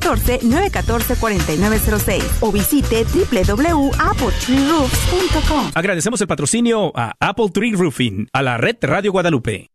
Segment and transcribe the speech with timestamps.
[0.00, 5.70] 14-914-4906 o visite www.appletreeroofs.com.
[5.74, 9.70] Agradecemos el patrocinio a Apple Tree Roofing, a la red Radio Guadalupe.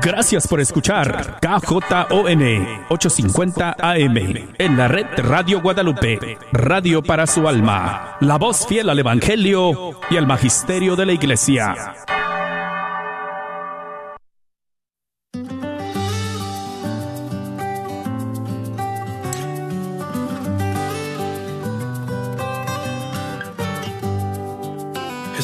[0.00, 2.42] Gracias por escuchar KJON
[2.88, 4.16] 850 AM
[4.58, 10.16] en la red Radio Guadalupe, radio para su alma, la voz fiel al Evangelio y
[10.16, 11.94] al Magisterio de la Iglesia.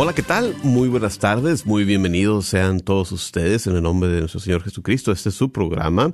[0.00, 0.54] Hola, ¿qué tal?
[0.62, 5.10] Muy buenas tardes, muy bienvenidos sean todos ustedes en el nombre de nuestro Señor Jesucristo.
[5.10, 6.12] Este es su programa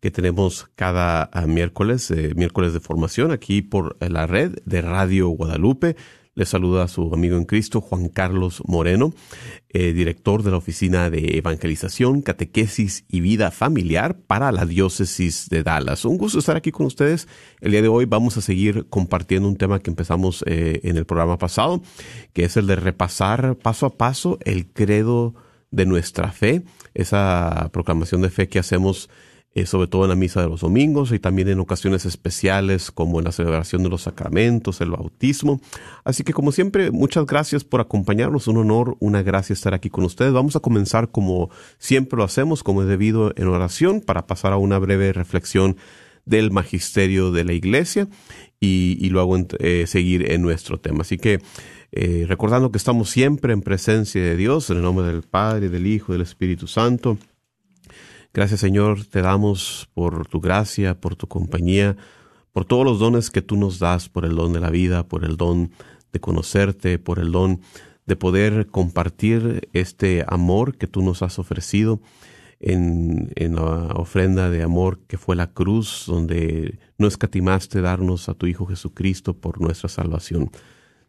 [0.00, 5.28] que tenemos cada ah, miércoles, eh, miércoles de formación, aquí por la red de Radio
[5.28, 5.94] Guadalupe.
[6.40, 9.12] Les saluda a su amigo en Cristo, Juan Carlos Moreno,
[9.68, 15.62] eh, director de la Oficina de Evangelización, Catequesis y Vida Familiar para la Diócesis de
[15.62, 16.06] Dallas.
[16.06, 17.28] Un gusto estar aquí con ustedes.
[17.60, 21.04] El día de hoy vamos a seguir compartiendo un tema que empezamos eh, en el
[21.04, 21.82] programa pasado,
[22.32, 25.34] que es el de repasar paso a paso el credo
[25.70, 26.62] de nuestra fe,
[26.94, 29.10] esa proclamación de fe que hacemos
[29.54, 33.18] eh, sobre todo en la misa de los domingos y también en ocasiones especiales como
[33.18, 35.60] en la celebración de los sacramentos, el bautismo.
[36.04, 40.04] Así que como siempre, muchas gracias por acompañarnos, un honor, una gracia estar aquí con
[40.04, 40.32] ustedes.
[40.32, 44.56] Vamos a comenzar como siempre lo hacemos, como es debido en oración, para pasar a
[44.56, 45.76] una breve reflexión
[46.24, 48.08] del magisterio de la iglesia
[48.60, 51.00] y, y luego eh, seguir en nuestro tema.
[51.00, 51.40] Así que
[51.92, 55.88] eh, recordando que estamos siempre en presencia de Dios, en el nombre del Padre, del
[55.88, 57.18] Hijo del Espíritu Santo.
[58.32, 61.96] Gracias Señor, te damos por tu gracia, por tu compañía,
[62.52, 65.24] por todos los dones que tú nos das, por el don de la vida, por
[65.24, 65.72] el don
[66.12, 67.60] de conocerte, por el don
[68.06, 72.00] de poder compartir este amor que tú nos has ofrecido
[72.60, 78.46] en, la ofrenda de amor que fue la cruz, donde no escatimaste darnos a tu
[78.46, 80.50] Hijo Jesucristo por nuestra salvación.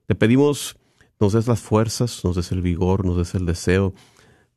[0.07, 0.77] Te pedimos
[1.19, 3.93] nos des las fuerzas, nos des el vigor, nos des el deseo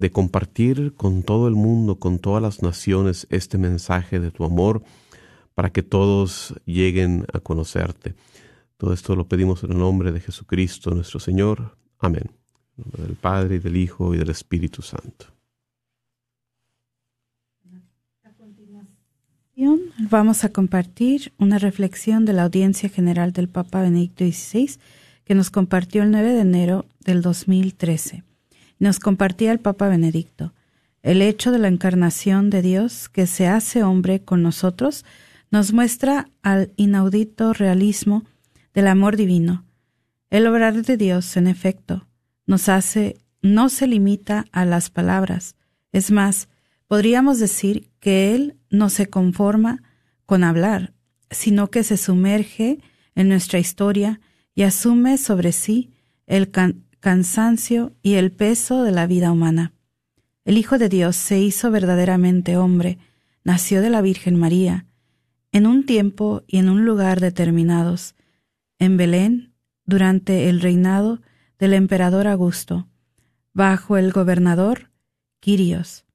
[0.05, 4.83] de compartir con todo el mundo, con todas las naciones, este mensaje de tu amor,
[5.55, 8.15] para que todos lleguen a conocerte.
[8.77, 11.79] Todo esto lo pedimos en el nombre de Jesucristo nuestro Señor.
[11.99, 12.25] Amén.
[12.77, 15.25] En nombre del Padre, y del Hijo, y del Espíritu Santo.
[20.11, 24.73] Vamos a compartir una reflexión de la audiencia general del Papa Benedicto XVI
[25.25, 28.23] que nos compartió el 9 de enero del 2013
[28.85, 30.53] nos compartía el Papa Benedicto.
[31.03, 35.07] El hecho de la encarnación de Dios que se hace hombre con nosotros
[35.51, 38.25] nos muestra al inaudito realismo
[38.75, 39.65] del amor divino.
[40.29, 42.07] El obrar de Dios, en efecto,
[42.47, 45.57] nos hace, no se limita a las palabras.
[45.91, 46.49] Es más,
[46.87, 49.83] podríamos decir que Él no se conforma
[50.27, 50.93] con hablar,
[51.31, 52.81] sino que se sumerge
[53.15, 54.21] en nuestra historia
[54.55, 55.91] y asume sobre sí
[56.27, 56.51] el,
[57.05, 59.75] cansancio y el peso de la vida humana.
[60.47, 62.97] El Hijo de Dios se hizo verdaderamente hombre,
[63.43, 64.87] nació de la Virgen María,
[65.53, 68.15] en un tiempo y en un lugar determinados,
[68.79, 69.53] en Belén,
[69.85, 71.21] durante el reinado
[71.59, 72.89] del emperador Augusto,
[73.53, 74.91] bajo el gobernador
[75.41, 76.07] Quirios.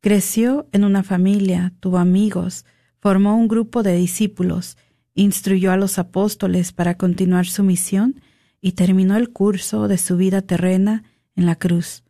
[0.00, 2.66] Creció en una familia, tuvo amigos,
[3.00, 4.78] formó un grupo de discípulos,
[5.16, 8.20] instruyó a los apóstoles para continuar su misión
[8.64, 11.04] y terminó el curso de su vida terrena
[11.36, 12.02] en la cruz.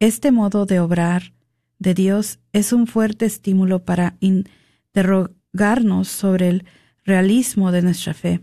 [0.00, 1.34] Este modo de obrar
[1.78, 6.64] de Dios es un fuerte estímulo para interrogarnos sobre el
[7.04, 8.40] realismo de nuestra fe,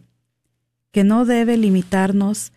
[0.92, 2.54] que no debe limitarnos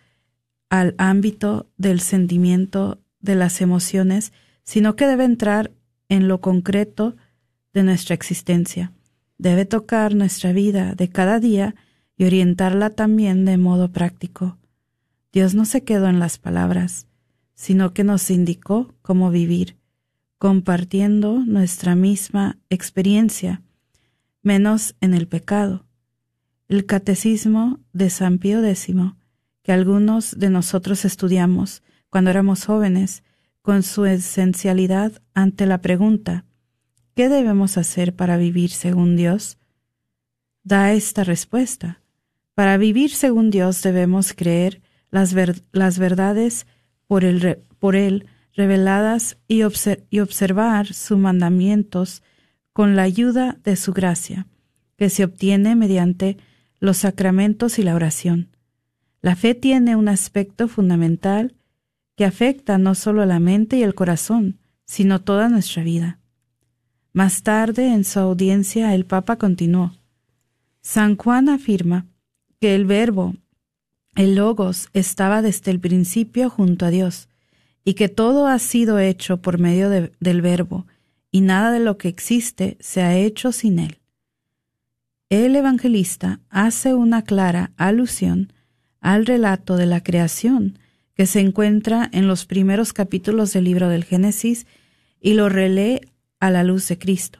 [0.69, 4.33] al ámbito del sentimiento de las emociones,
[4.63, 5.71] sino que debe entrar
[6.09, 7.15] en lo concreto
[7.73, 8.93] de nuestra existencia.
[9.39, 11.73] Debe tocar nuestra vida de cada día
[12.17, 14.58] y orientarla también de modo práctico.
[15.31, 17.07] Dios no se quedó en las palabras,
[17.53, 19.77] sino que nos indicó cómo vivir,
[20.37, 23.61] compartiendo nuestra misma experiencia,
[24.41, 25.85] menos en el pecado.
[26.67, 28.95] El catecismo de San Pío X,
[29.61, 33.23] que algunos de nosotros estudiamos cuando éramos jóvenes,
[33.61, 36.45] con su esencialidad ante la pregunta
[37.13, 39.57] ¿qué debemos hacer para vivir según Dios?
[40.63, 42.01] Da esta respuesta.
[42.55, 44.81] Para vivir según Dios debemos creer
[45.11, 45.35] las,
[45.71, 46.67] las verdades
[47.07, 49.61] por, el, por Él reveladas y,
[50.09, 52.23] y observar sus mandamientos
[52.73, 54.47] con la ayuda de su gracia,
[54.97, 56.37] que se obtiene mediante
[56.79, 58.49] los sacramentos y la oración.
[59.21, 61.55] La fe tiene un aspecto fundamental
[62.15, 66.19] que afecta no solo la mente y el corazón, sino toda nuestra vida.
[67.13, 69.93] Más tarde, en su audiencia, el Papa continuó.
[70.81, 72.07] San Juan afirma
[72.59, 73.35] que el verbo,
[74.19, 77.29] el logos, estaba desde el principio junto a Dios,
[77.85, 80.85] y que todo ha sido hecho por medio del verbo,
[81.31, 83.99] y nada de lo que existe se ha hecho sin él.
[85.29, 88.51] El evangelista hace una clara alusión
[88.99, 90.79] al relato de la creación
[91.13, 94.67] que se encuentra en los primeros capítulos del libro del Génesis
[95.21, 96.01] y lo relee
[96.41, 97.39] a la luz de Cristo.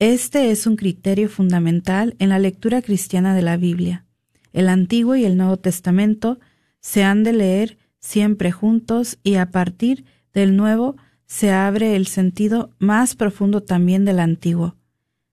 [0.00, 4.05] Este es un criterio fundamental en la lectura cristiana de la Biblia.
[4.52, 6.38] El Antiguo y el Nuevo Testamento
[6.80, 10.96] se han de leer siempre juntos y a partir del Nuevo
[11.26, 14.76] se abre el sentido más profundo también del Antiguo.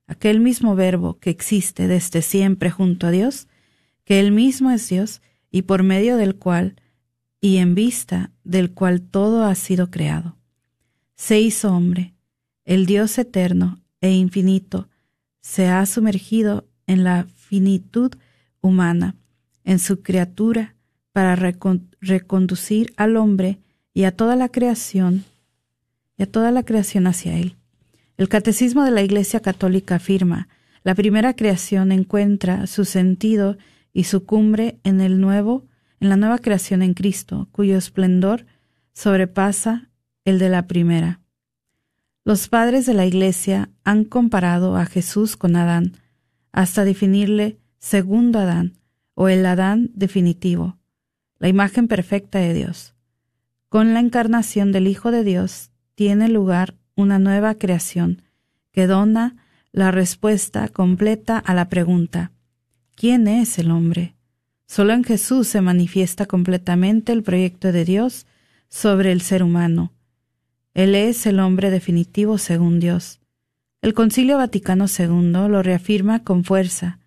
[0.06, 3.48] Aquel mismo verbo que existe desde siempre junto a Dios,
[4.04, 6.76] que Él mismo es Dios y por medio del cual
[7.40, 10.36] y en vista del cual todo ha sido creado.
[11.14, 12.14] Se hizo hombre,
[12.64, 14.88] el Dios eterno e infinito
[15.40, 18.12] se ha sumergido en la finitud
[18.64, 19.14] humana,
[19.62, 20.74] en su criatura,
[21.12, 21.36] para
[22.00, 23.60] reconducir al hombre
[23.92, 25.24] y a toda la creación
[26.16, 27.56] y a toda la creación hacia él.
[28.16, 30.48] El catecismo de la Iglesia Católica afirma,
[30.82, 33.56] la primera creación encuentra su sentido
[33.92, 35.66] y su cumbre en el nuevo,
[36.00, 38.46] en la nueva creación en Cristo, cuyo esplendor
[38.92, 39.90] sobrepasa
[40.24, 41.20] el de la primera.
[42.24, 45.92] Los padres de la Iglesia han comparado a Jesús con Adán,
[46.50, 48.78] hasta definirle segundo Adán,
[49.12, 50.78] o el Adán definitivo,
[51.38, 52.94] la imagen perfecta de Dios.
[53.68, 58.22] Con la encarnación del Hijo de Dios tiene lugar una nueva creación
[58.72, 59.36] que dona
[59.70, 62.32] la respuesta completa a la pregunta
[62.94, 64.14] ¿quién es el hombre?
[64.66, 68.26] Solo en Jesús se manifiesta completamente el proyecto de Dios
[68.68, 69.92] sobre el ser humano,
[70.72, 73.20] él es el hombre definitivo según Dios.
[73.82, 76.98] El Concilio Vaticano II lo reafirma con fuerza.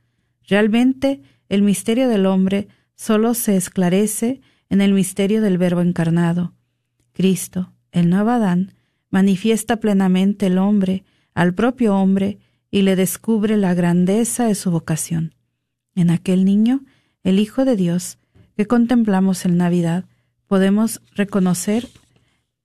[0.48, 6.54] Realmente, el misterio del hombre solo se esclarece en el misterio del Verbo encarnado.
[7.14, 8.74] Cristo, el nuevo Adán,
[9.10, 11.04] manifiesta plenamente el hombre
[11.34, 12.40] al propio hombre
[12.72, 15.36] y le descubre la grandeza de su vocación.
[15.96, 16.84] En aquel niño,
[17.24, 18.18] el Hijo de Dios,
[18.56, 20.06] que contemplamos en Navidad,
[20.48, 21.88] podemos reconocer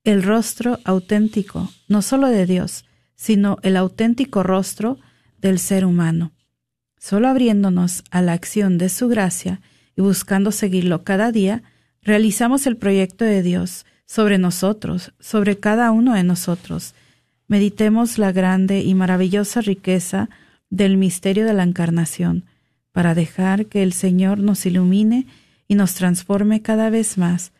[0.05, 4.99] el rostro auténtico, no solo de Dios, sino el auténtico rostro
[5.41, 6.33] del ser humano.
[7.03, 9.61] Solo abriéndonos a la acción de su gracia
[9.97, 11.65] y buscando seguirlo cada día,
[12.01, 16.95] realizamos el proyecto de Dios sobre nosotros, sobre cada uno de nosotros.
[17.49, 20.31] Meditemos la grande y maravillosa riqueza
[20.71, 22.45] del misterio de la encarnación,
[22.93, 25.27] para dejar que el Señor nos ilumine
[25.67, 27.51] y nos transforme cada vez más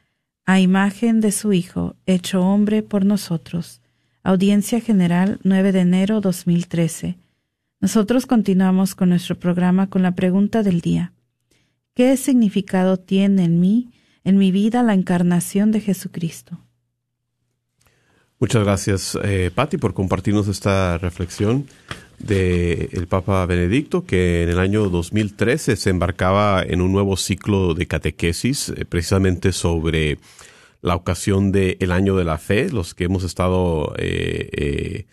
[0.47, 3.81] a imagen de su Hijo, hecho hombre por nosotros.
[4.23, 7.17] Audiencia General 9 de enero 2013.
[7.83, 11.13] Nosotros continuamos con nuestro programa con la pregunta del día.
[11.95, 13.91] ¿Qué significado tiene en mí,
[14.23, 16.61] en mi vida, la encarnación de Jesucristo?
[18.39, 21.67] Muchas gracias, eh, Patti, por compartirnos esta reflexión
[22.21, 27.75] del el Papa Benedicto, que en el año 2013 se embarcaba en un nuevo ciclo
[27.75, 30.19] de catequesis, eh, precisamente sobre
[30.83, 35.07] la ocasión del el año de la fe, los que hemos estado eh, eh,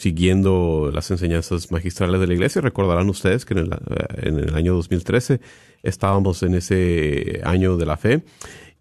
[0.00, 2.62] siguiendo las enseñanzas magistrales de la iglesia.
[2.62, 5.40] Recordarán ustedes que en el, el año 2013
[5.82, 8.22] estábamos en ese año de la fe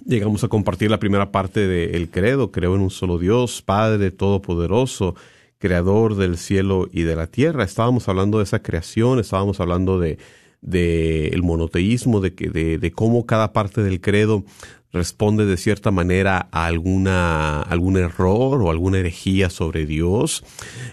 [0.06, 2.52] llegamos a compartir la primera parte del credo.
[2.52, 5.16] Creo en un solo Dios, Padre Todopoderoso,
[5.58, 7.64] creador del cielo y de la tierra.
[7.64, 10.18] Estábamos hablando de esa creación, estábamos hablando de,
[10.64, 14.44] de el monoteísmo, de, que, de, de cómo cada parte del credo
[14.92, 20.44] responde de cierta manera a alguna, algún error o alguna herejía sobre Dios,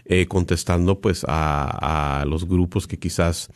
[0.05, 3.49] eh, contestando pues a los grupos que quizás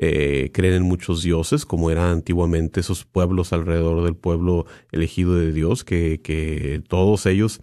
[0.00, 5.52] eh, creen en muchos dioses, como eran antiguamente esos pueblos alrededor del pueblo elegido de
[5.52, 7.60] Dios, que, que todos ellos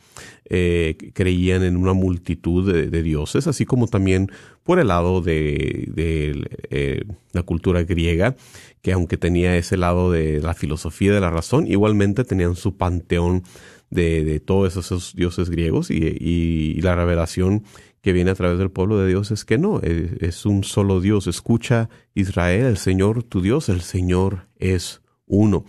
[0.49, 4.29] eh, creían en una multitud de, dioses, así como también
[4.63, 8.35] por el lado de, de eh, la cultura griega,
[8.81, 13.43] que aunque tenía ese lado de la filosofía de la razón, igualmente tenían su panteón
[13.89, 17.63] de, de todos esos dioses griegos y, y, y la revelación
[18.05, 21.25] que viene a través del pueblo de Dios es que no, es, un solo Dios.
[21.25, 25.65] Escucha Israel, el Señor tu Dios, el Señor es uno.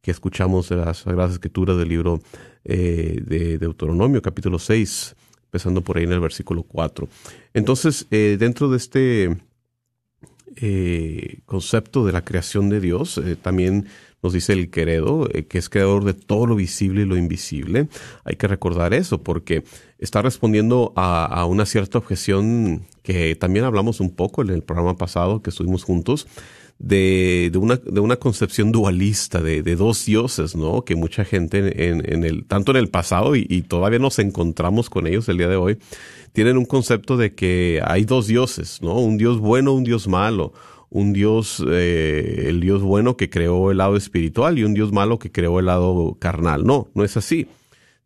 [0.00, 2.20] Que escuchamos de las Sagradas Escrituras del libro
[2.64, 5.14] eh, de Deuteronomio, capítulo 6,
[5.44, 7.08] empezando por ahí en el versículo 4.
[7.54, 9.36] Entonces, eh, dentro de este
[10.56, 13.86] eh, concepto de la creación de Dios, también
[14.22, 17.88] nos dice el credo, eh, que es creador de todo lo visible y lo invisible.
[18.24, 19.64] Hay que recordar eso porque
[19.98, 25.42] está respondiendo a, una cierta objeción que también hablamos un poco en el programa pasado
[25.42, 26.26] que estuvimos juntos.
[26.78, 30.84] De, de, una, de una concepción dualista de, dos dioses, ¿no?
[30.84, 34.90] Que mucha gente en, en el, tanto en el pasado y, y, todavía nos encontramos
[34.90, 35.78] con ellos el día de hoy,
[36.34, 38.98] tienen un concepto de que hay dos dioses, ¿no?
[38.98, 40.52] Un dios bueno, un dios malo,
[40.90, 45.18] un Dios, eh, el Dios bueno que creó el lado espiritual y un Dios malo
[45.18, 46.64] que creó el lado carnal.
[46.64, 47.48] No, no es así.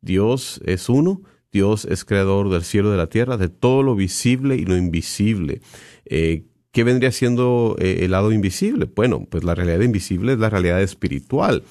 [0.01, 1.23] Dios es uno,
[1.53, 4.77] Dios es creador del cielo y de la tierra, de todo lo visible y lo
[4.77, 5.61] invisible.
[6.07, 8.89] Eh, ¿Qué vendría siendo eh, el lado invisible?
[8.95, 11.65] Bueno, pues la realidad invisible es la realidad espiritual,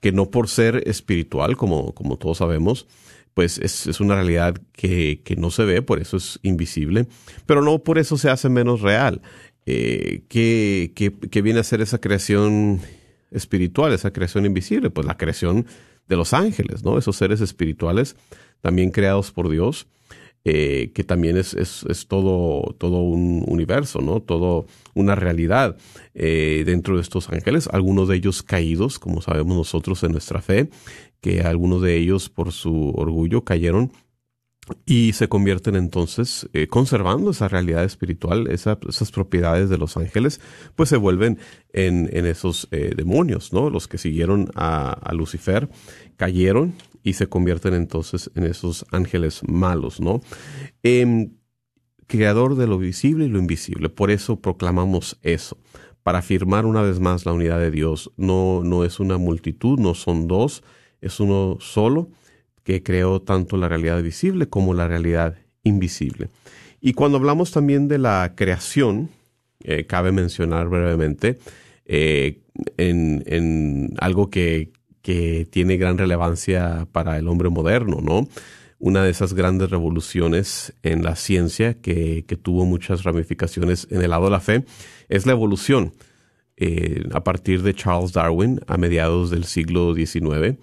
[0.00, 2.88] que no por ser espiritual, como, como todos sabemos,
[3.32, 7.06] pues es, es una realidad que, que, no se ve, por eso es invisible,
[7.46, 9.22] pero no por eso se hace menos real
[9.72, 12.80] eh, ¿qué, viene a ser esa creación
[13.30, 14.90] espiritual, esa creación invisible?
[14.90, 15.66] Pues la creación
[16.08, 16.98] de los ángeles, ¿no?
[16.98, 18.16] Esos seres espirituales
[18.60, 19.86] también creados por Dios,
[20.44, 24.20] eh, que también es, es, es, todo, todo un universo, ¿no?
[24.20, 25.76] Todo una realidad
[26.14, 30.68] eh, dentro de estos ángeles, algunos de ellos caídos, como sabemos nosotros en nuestra fe,
[31.20, 33.92] que algunos de ellos por su orgullo cayeron
[34.86, 40.40] y se convierten entonces, eh, conservando esa realidad espiritual, esas propiedades de los ángeles,
[40.76, 41.38] pues se vuelven
[41.72, 43.70] en, en esos eh, demonios, ¿no?
[43.70, 45.68] Los que siguieron a, Lucifer
[46.16, 50.20] cayeron y se convierten entonces en esos ángeles malos, ¿no?
[50.82, 51.30] Eh,
[52.06, 53.88] creador de lo visible y lo invisible.
[53.88, 55.56] Por eso proclamamos eso,
[56.02, 58.12] para afirmar una vez más la unidad de Dios.
[58.16, 60.62] No, no es una multitud, no son dos,
[61.00, 62.10] es uno solo
[62.64, 66.28] que creó tanto la realidad visible como la realidad invisible.
[66.80, 69.10] Y cuando hablamos también de la creación,
[69.62, 71.38] eh, cabe mencionar brevemente
[71.84, 72.40] eh,
[72.76, 78.28] en, en, algo que, que, tiene gran relevancia para el hombre moderno, ¿no?
[78.78, 84.10] Una de esas grandes revoluciones en la ciencia que, que tuvo muchas ramificaciones en el
[84.10, 84.64] lado de la fe
[85.10, 85.92] es la evolución.
[86.62, 90.58] Eh, a partir de Charles Darwin a mediados del siglo XIX,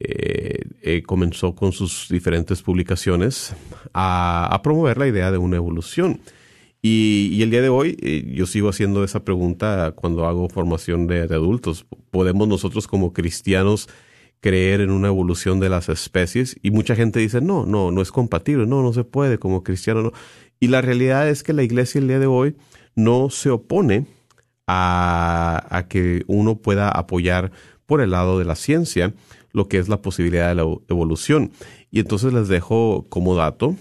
[0.00, 3.54] eh, eh, comenzó con sus diferentes publicaciones
[3.92, 6.20] a, promover la idea de una evolución.
[6.80, 11.22] Y, el día de hoy eh, yo sigo haciendo esa pregunta cuando hago formación de,
[11.22, 11.84] adultos.
[12.10, 13.88] ¿Podemos nosotros como cristianos
[14.40, 16.56] creer en una evolución de las especies?
[16.62, 20.02] Y mucha gente dice, no, no, no es compatible, no, no se puede como cristiano.
[20.02, 20.12] No.
[20.60, 22.56] Y la realidad es que la iglesia el día de hoy
[22.94, 24.06] no se opone
[24.68, 27.50] a, a que uno pueda apoyar
[27.84, 29.14] por el lado de la ciencia
[29.52, 31.52] lo que es la posibilidad de la evolución.
[31.90, 33.76] Y entonces les dejo como dato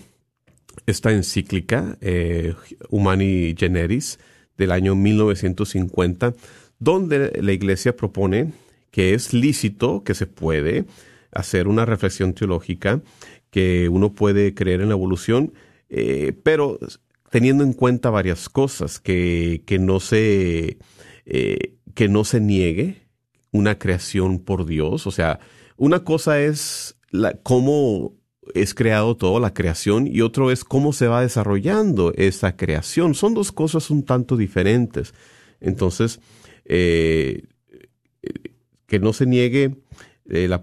[0.86, 2.54] esta encíclica, eh,
[2.90, 4.20] Humani Generis,
[4.58, 6.34] del año 1950,
[6.80, 8.54] donde la Iglesia propone
[8.92, 10.86] que es lícito, que se puede
[11.32, 13.02] hacer una reflexión teológica,
[13.52, 15.54] que uno puede creer en la evolución,
[15.90, 16.80] eh, pero
[17.30, 20.78] teniendo en cuenta varias cosas, que, que no se,
[21.26, 23.08] eh, que no se niegue
[23.52, 25.40] una creación por Dios, o sea,
[25.78, 26.98] una cosa es
[27.44, 28.14] cómo
[28.54, 33.14] es creado todo, la creación, y otro es cómo se va desarrollando esa creación.
[33.14, 35.14] Son dos cosas un tanto diferentes.
[35.60, 36.20] Entonces,
[36.66, 37.44] eh,
[38.86, 39.76] que no se niegue,
[40.30, 40.62] eh, la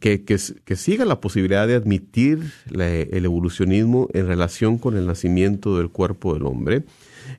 [0.00, 5.90] que, que, siga la posibilidad de admitir el evolucionismo en relación con el nacimiento del
[5.90, 6.84] cuerpo del hombre.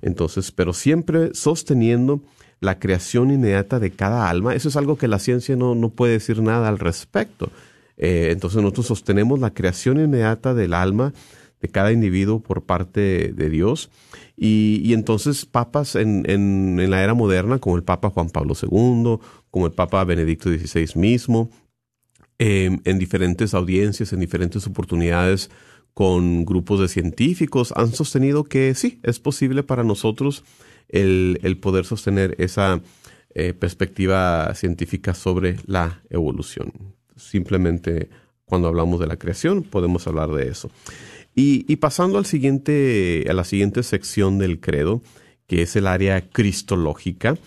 [0.01, 2.21] Entonces, pero siempre sosteniendo
[2.63, 4.55] la creación inmediata de cada alma.
[4.55, 7.51] Eso es algo que la ciencia no, no puede decir nada al respecto.
[7.97, 11.13] Eh, entonces nosotros sostenemos la creación inmediata del alma
[11.61, 13.89] de cada individuo por parte de Dios.
[14.35, 19.19] Y, entonces papas en, en, la era moderna, como el Papa Juan Pablo II,
[19.51, 21.49] como el Papa Benedicto XVI mismo,
[22.39, 25.49] em, en diferentes audiencias, en diferentes oportunidades
[25.93, 30.43] con grupos de científicos, han sostenido que sí, es posible para nosotros
[30.93, 32.81] el, poder sostener esa
[33.33, 36.71] eh, perspectiva científica sobre la evolución.
[37.15, 38.09] Simplemente
[38.45, 40.69] cuando hablamos de la creación podemos hablar de eso.
[41.35, 45.01] Y, pasando al siguiente, a la siguiente sección del credo,
[45.47, 47.39] que es el área cristológica,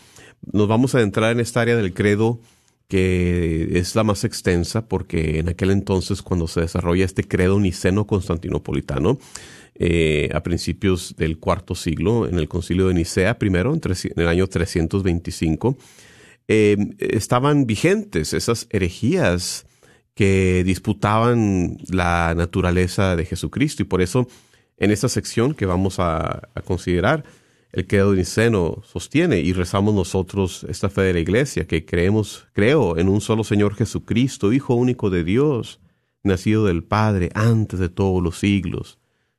[0.52, 2.40] nos vamos a adentrar en esta área del credo
[2.88, 8.06] que es la más extensa porque en aquel entonces cuando se desarrolla este credo niceno
[8.06, 9.18] constantinopolitano,
[9.78, 13.80] eh, a principios del cuarto siglo, en el concilio de Nicea, primero, en,
[14.16, 15.76] el año 325,
[16.49, 19.66] eh, estaban vigentes esas herejías
[20.14, 23.83] que disputaban la naturaleza de Jesucristo.
[23.83, 24.28] Y por eso,
[24.78, 27.25] en esta sección que vamos a, considerar,
[27.73, 32.97] el credo niceno sostiene y rezamos nosotros esta fe de la iglesia, que creemos, creo
[32.97, 35.80] en un solo Señor Jesucristo, Hijo único de Dios,
[36.23, 38.99] nacido del Padre antes de todos los siglos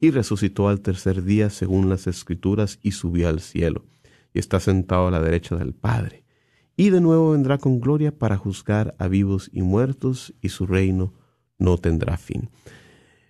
[0.00, 3.84] y resucitó al tercer día según las escrituras y subió al cielo,
[4.34, 6.24] y está sentado a la derecha del Padre.
[6.76, 11.14] Y de nuevo vendrá con gloria para juzgar a vivos y muertos, y su reino
[11.58, 12.50] no tendrá fin.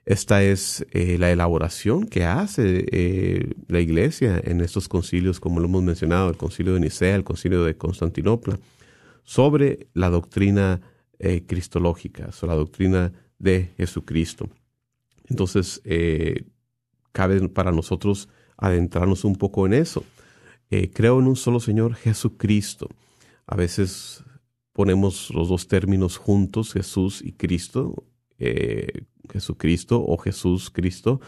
[0.05, 5.67] Esta es eh, la elaboración que hace eh, la Iglesia en estos concilios, como lo
[5.67, 8.59] hemos mencionado, el concilio de Nicea, el concilio de Constantinopla,
[9.25, 10.81] sobre la doctrina
[11.19, 14.49] eh, cristológica, sobre la doctrina de Jesucristo.
[15.29, 15.83] Entonces,
[17.17, 20.05] cabe para nosotros adentrarnos un poco en eso.
[20.71, 22.91] Eh, creo en un solo Señor Jesucristo.
[23.47, 24.23] A veces
[24.75, 28.05] ponemos los dos términos juntos, Jesús y Cristo,
[28.39, 31.23] eh, Jesucristo o Jesús Cristo,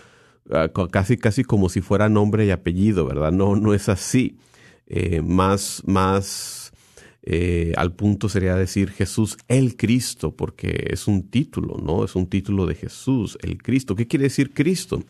[0.50, 3.32] ah, casi casi como si fuera nombre y apellido, ¿verdad?
[3.32, 4.36] No, no es así.
[4.86, 6.66] Eh, más, más
[7.76, 12.02] al punto sería decir Jesús el Cristo, porque es un título, ¿no?
[12.02, 13.94] Es un título de Jesús, el Cristo.
[13.94, 15.02] ¿Qué quiere decir Cristo?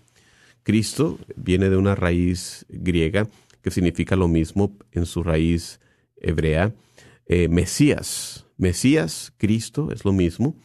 [0.68, 3.26] Cristo viene de una raíz griega
[3.62, 5.80] que significa lo mismo en su raíz
[6.18, 6.74] hebrea.
[7.24, 10.56] Eh, Mesías, Mesías, Cristo es lo mismo.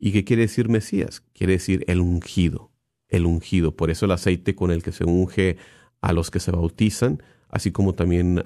[0.00, 1.22] ¿Y qué quiere decir Mesías?
[1.32, 2.72] Quiere decir el ungido,
[3.08, 3.76] el ungido.
[3.76, 5.58] Por eso el aceite con el que se unge
[6.00, 8.42] a los que se bautizan, así como también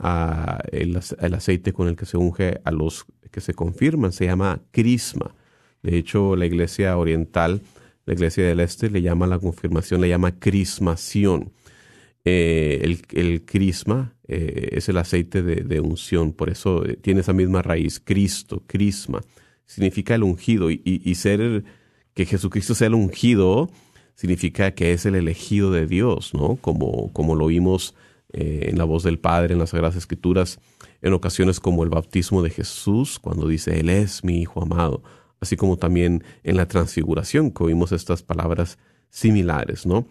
[0.70, 4.60] el, el, aceite con el que se unge a los que se confirman, se llama
[4.70, 5.34] crisma.
[5.82, 7.62] De hecho, la iglesia oriental
[8.06, 11.52] la Iglesia del Este le llama la confirmación, le llama crismación.
[12.24, 17.62] Eh, el, crisma eh, es el aceite de, unción, por eso eh, tiene esa misma
[17.62, 19.20] raíz, Cristo, crisma,
[19.64, 21.62] significa el ungido y, ser
[22.14, 23.70] que Jesucristo sea el ungido
[24.16, 26.56] significa que es el elegido de Dios, ¿no?
[26.56, 27.94] Como, como lo vimos
[28.32, 30.58] en la voz del Padre en las Sagradas Escrituras,
[31.02, 35.02] en ocasiones como el bautismo de Jesús, cuando dice, Él es mi Hijo amado
[35.40, 38.78] así como también en la transfiguración, que oímos estas palabras
[39.10, 40.06] similares, ¿no?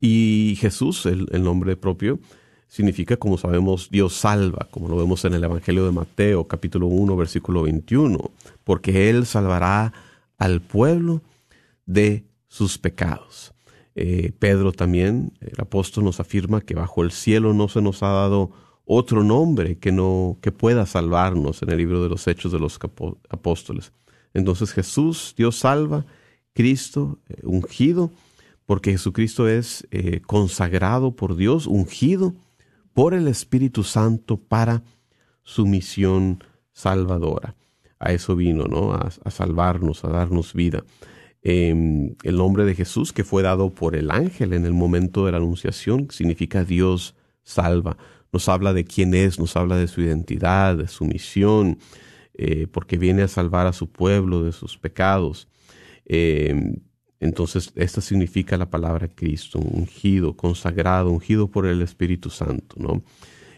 [0.00, 2.18] Y Jesús, el, nombre propio,
[2.68, 7.16] significa, como sabemos, Dios salva, como lo vemos en el Evangelio de Mateo, capítulo 1,
[7.16, 8.30] versículo 21,
[8.64, 9.92] porque Él salvará
[10.38, 11.20] al pueblo
[11.84, 13.52] de sus pecados.
[13.94, 18.08] Eh, Pedro también, el apóstol, nos afirma que bajo el cielo no se nos ha
[18.08, 18.52] dado
[18.86, 22.78] otro nombre que no que pueda salvarnos en el libro de los Hechos de los
[23.28, 23.92] Apóstoles.
[24.34, 26.06] Entonces Jesús, Dios salva,
[26.52, 28.10] Cristo eh, ungido,
[28.66, 32.34] porque Jesucristo es eh, consagrado por Dios, ungido
[32.92, 34.82] por el Espíritu Santo para
[35.42, 37.56] su misión salvadora.
[37.98, 38.92] A eso vino, ¿no?
[38.94, 40.84] A, salvarnos, a darnos vida.
[41.42, 45.32] Em, el nombre de Jesús que fue dado por el ángel en el momento de
[45.32, 47.96] la anunciación significa Dios salva.
[48.32, 51.78] Nos habla de quién es, nos habla de su identidad, de su misión,
[52.42, 55.46] eh, porque viene a salvar a su pueblo de sus pecados.
[56.06, 56.76] Em,
[57.20, 63.02] entonces, esta significa la palabra Cristo, ungido, consagrado, ungido por el Espíritu Santo, ¿no?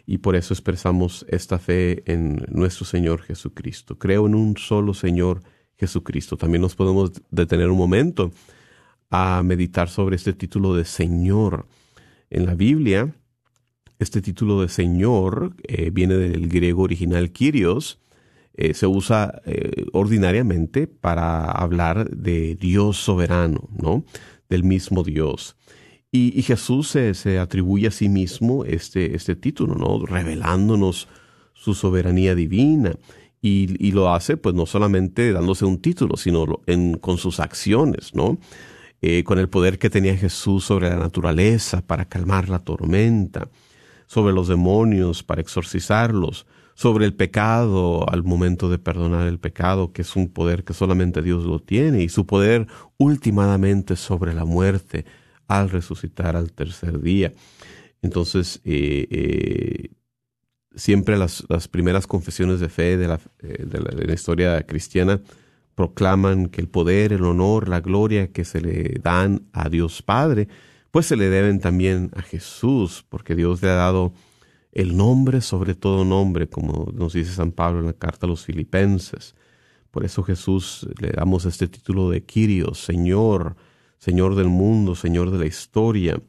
[0.05, 4.01] Y por eso expresamos esta fe en nuestro Señor Jesucristo.
[4.01, 5.45] Creo en un solo Señor
[5.79, 6.37] Jesucristo.
[6.37, 8.33] También nos podemos detener un momento
[9.11, 11.69] a meditar sobre este título de Señor.
[12.31, 13.15] En la Biblia,
[14.01, 18.01] este título de Señor eh, viene del griego original Kyrios,
[18.55, 24.05] eh, se usa eh, ordinariamente para hablar de Dios soberano, ¿no?
[24.49, 25.57] Del mismo Dios.
[26.15, 30.05] Y, Jesús se, atribuye a sí mismo este, este título, ¿no?
[30.05, 31.09] Revelándonos
[31.55, 32.97] su soberanía divina.
[33.41, 36.61] Y, lo hace, pues, no solamente dándose un título, sino
[37.01, 38.39] con sus acciones, ¿no?
[39.05, 43.49] Eh, con el poder que tenía Jesús sobre la naturaleza para calmar la tormenta,
[44.07, 50.03] sobre los demonios para exorcizarlos, sobre el pecado al momento de perdonar el pecado, que
[50.03, 52.67] es un poder que solamente Dios lo tiene, y su poder
[52.99, 55.05] últimamente sobre la muerte
[55.49, 57.33] al resucitar al tercer día.
[58.01, 59.89] Entonces, eh, eh,
[60.75, 65.21] siempre las, primeras confesiones de fe de la, eh, de la historia cristiana
[65.75, 70.49] proclaman que el poder, el honor, la gloria que se le dan a Dios Padre,
[70.91, 74.13] pues se le deben también a Jesús, porque Dios le ha dado
[74.73, 78.45] el nombre sobre todo nombre, como nos dice San Pablo en la carta a los
[78.45, 79.35] filipenses.
[79.91, 83.57] Por eso Jesús le damos este título de Kyrios, Señor,
[83.99, 86.21] Señor del mundo, Señor de la historia,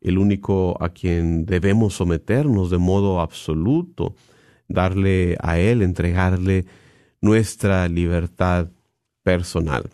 [0.00, 4.16] el único a quien debemos someternos de modo absoluto,
[4.66, 6.64] darle a Él, entregarle
[7.20, 8.70] nuestra libertad
[9.22, 9.90] personal.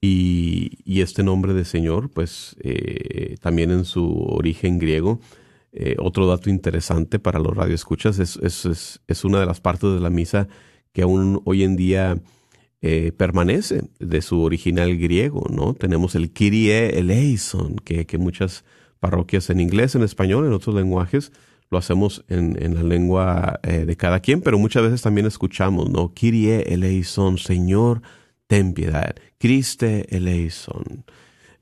[0.00, 5.20] Y, este nombre de Señor, pues eh, también en su origen griego,
[5.78, 10.00] eh, otro dato interesante para los radioescuchas es, es, es, una de las partes de
[10.00, 10.48] la misa
[10.92, 12.16] que aún hoy en día
[12.80, 15.74] eh, permanece de su original griego, ¿no?
[15.74, 18.64] Tenemos el Kyrie eleison, que, que muchas
[19.00, 21.30] parroquias en inglés, en español, en otros lenguajes,
[21.70, 25.90] lo hacemos en, en la lengua eh, de cada quien, pero muchas veces también escuchamos,
[25.90, 26.14] ¿no?
[26.14, 28.00] Kyrie eleison, Señor,
[28.46, 29.14] ten piedad.
[29.38, 31.04] Christe eleison.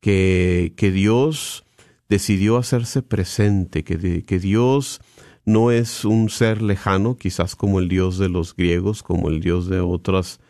[0.00, 1.64] que, que Dios
[2.08, 5.00] decidió hacerse presente, que, que Dios
[5.44, 9.68] no es un ser lejano, quizás como el Dios de los griegos, como el Dios
[9.68, 10.40] de otras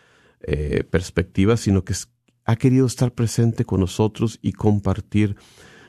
[0.41, 1.95] eh, perspectivas, sino que
[2.45, 5.37] ha querido estar presente con nosotros y compartir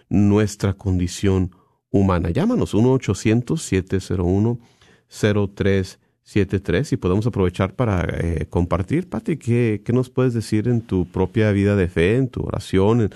[0.10, 1.52] nuestra condición
[1.91, 2.30] humana.
[2.30, 4.60] Llámanos 1-800-701.
[5.10, 9.10] 0373 y podemos aprovechar para eh, compartir.
[9.10, 13.10] Pati, ¿qué, ¿qué, nos puedes decir en tu propia vida de fe, en tu oración?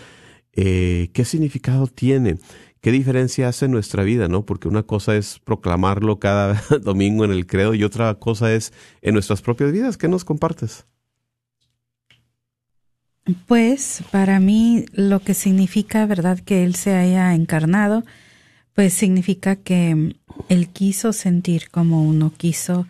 [0.54, 2.38] Eh, ¿Qué significado tiene?
[2.82, 4.28] ¿Qué diferencia hace en nuestra vida?
[4.28, 4.46] ¿no?
[4.46, 9.14] Porque una cosa es proclamarlo cada domingo en el credo y otra cosa es en
[9.14, 9.98] nuestras propias vidas.
[9.98, 10.86] ¿Qué nos compartes?
[13.48, 18.04] Pues para mí lo que significa, ¿verdad?, que Él se haya encarnado
[18.74, 20.16] pues significa que
[20.48, 22.88] él quiso sentir como uno, quiso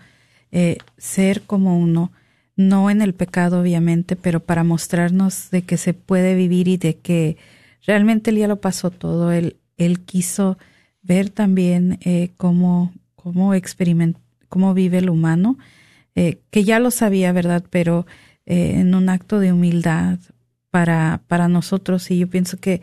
[0.52, 2.12] eh, ser como uno,
[2.56, 6.98] no en el pecado obviamente, pero para mostrarnos de que se puede vivir y de
[6.98, 7.38] que
[7.86, 10.58] realmente él ya lo pasó todo, él, él quiso
[11.02, 13.54] ver también eh, cómo, cómo,
[14.50, 15.58] cómo vive el humano,
[16.15, 17.63] eh, que ya lo sabía, ¿verdad?
[17.70, 18.06] Pero
[18.46, 20.18] en un acto de humildad
[20.72, 22.82] para, para nosotros y yo pienso que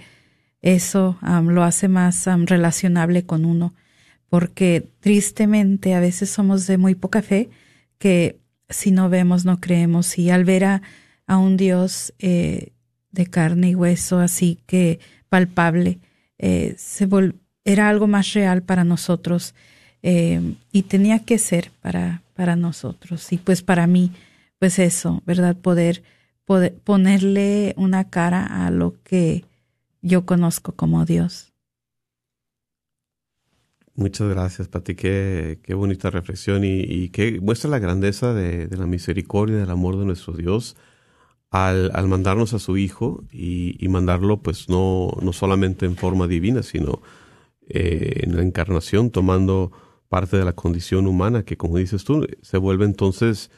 [0.66, 3.74] eso lo hace más relacionable con uno.
[4.28, 7.48] porque tristemente a veces somos de muy poca fe
[7.98, 10.82] que si no vemos no creemos y al ver a,
[11.28, 12.72] un Dios eh,
[13.12, 14.98] de carne y hueso así que
[15.28, 16.00] palpable
[16.38, 16.76] eh,
[17.64, 19.54] era algo más real para nosotros
[20.02, 20.40] eh,
[20.72, 24.12] y tenía que ser para, para nosotros y pues para mí
[24.58, 25.56] pues eso, ¿verdad?
[25.56, 26.02] Poder
[26.84, 29.44] ponerle una cara a lo que
[30.06, 31.52] yo conozco como Dios.
[33.94, 34.94] Muchas gracias, Pati.
[34.94, 39.98] Qué, qué bonita reflexión y, y que muestra la grandeza de, la misericordia, del amor
[39.98, 40.76] de nuestro Dios
[41.50, 46.26] al, al mandarnos a su Hijo y, y, mandarlo, pues no, no solamente en forma
[46.26, 47.00] divina, sino
[47.68, 49.72] eh, en la encarnación, tomando
[50.08, 53.50] parte de la condición humana, que como dices tú, se vuelve entonces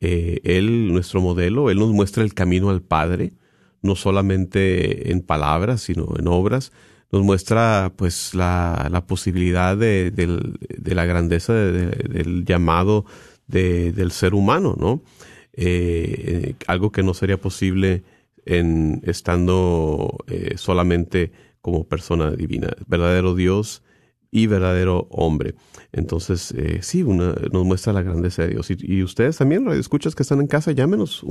[0.00, 3.32] eh, Él nuestro modelo, Él nos muestra el camino al Padre,
[3.82, 6.72] no solamente en palabras, sino en obras
[7.10, 13.06] nos muestra pues la, la posibilidad de, de, la grandeza del llamado
[13.46, 15.02] del ser humano, ¿no?
[15.54, 18.04] Eh, algo que no sería posible
[18.44, 23.82] en estando eh, solamente como persona divina, verdadero Dios
[24.30, 25.54] y verdadero hombre.
[25.92, 28.70] Entonces, eh, sí, una, nos muestra la grandeza de Dios.
[28.70, 31.22] Y, ustedes también, escuchas que están en casa, llámenos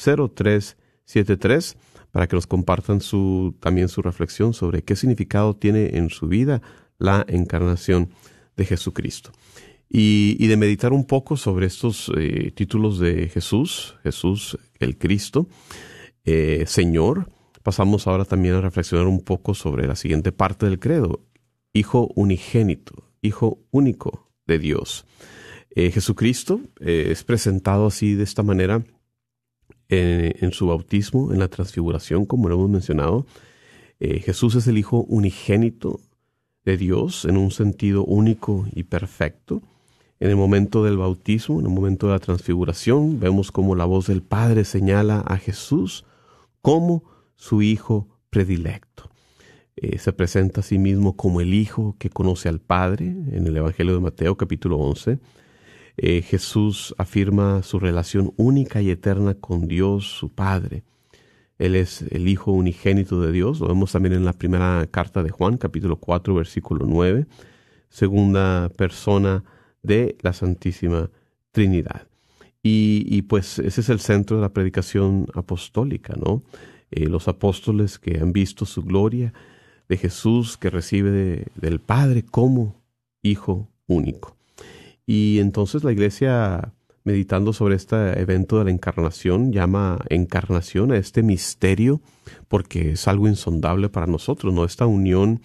[0.00, 1.76] 1-800-701-0373
[2.10, 6.60] para que nos compartan su, también su reflexión sobre qué significado tiene en su vida
[6.98, 8.10] la encarnación
[8.56, 9.32] de Jesucristo.
[9.92, 15.48] Y, de meditar un poco sobre estos eh, títulos de Jesús, Jesús el Cristo,
[16.24, 17.28] eh, Señor,
[17.64, 21.26] pasamos ahora también a reflexionar un poco sobre la siguiente parte del credo,
[21.72, 25.06] Hijo unigénito, Hijo único de Dios.
[25.74, 28.84] Eh, Jesucristo es presentado así de esta manera
[29.90, 33.26] eh, en su bautismo, en la transfiguración, como lo hemos mencionado.
[33.98, 36.00] Eh, Jesús es el Hijo unigénito
[36.64, 39.62] de Dios en un sentido único y perfecto.
[40.20, 44.06] En el momento del bautismo, en el momento de la transfiguración, vemos como la voz
[44.06, 46.04] del Padre señala a Jesús
[46.62, 47.02] como
[47.34, 49.10] su Hijo predilecto.
[49.74, 53.56] Eh, se presenta a sí mismo como el Hijo que conoce al Padre en el
[53.56, 55.18] Evangelio de Mateo capítulo 11
[56.02, 60.82] eh, Jesús afirma su relación única y eterna con Dios, su Padre.
[61.58, 65.28] Él es el Hijo unigénito de Dios, lo vemos también en la primera carta de
[65.28, 67.26] Juan, capítulo 4, versículo 9,
[67.90, 69.44] segunda persona
[69.82, 71.10] de la Santísima
[71.52, 72.08] Trinidad.
[72.62, 76.42] Y, pues ese es el centro de la predicación apostólica, ¿no?
[76.90, 79.34] Eh, los apóstoles que han visto su gloria
[79.86, 82.80] de Jesús que recibe del Padre como
[83.22, 84.39] Hijo único.
[85.12, 91.24] Y entonces la iglesia, meditando sobre este evento de la encarnación, llama encarnación a este
[91.24, 92.00] misterio
[92.46, 94.64] porque es algo insondable para nosotros, ¿no?
[94.64, 95.40] Esta unión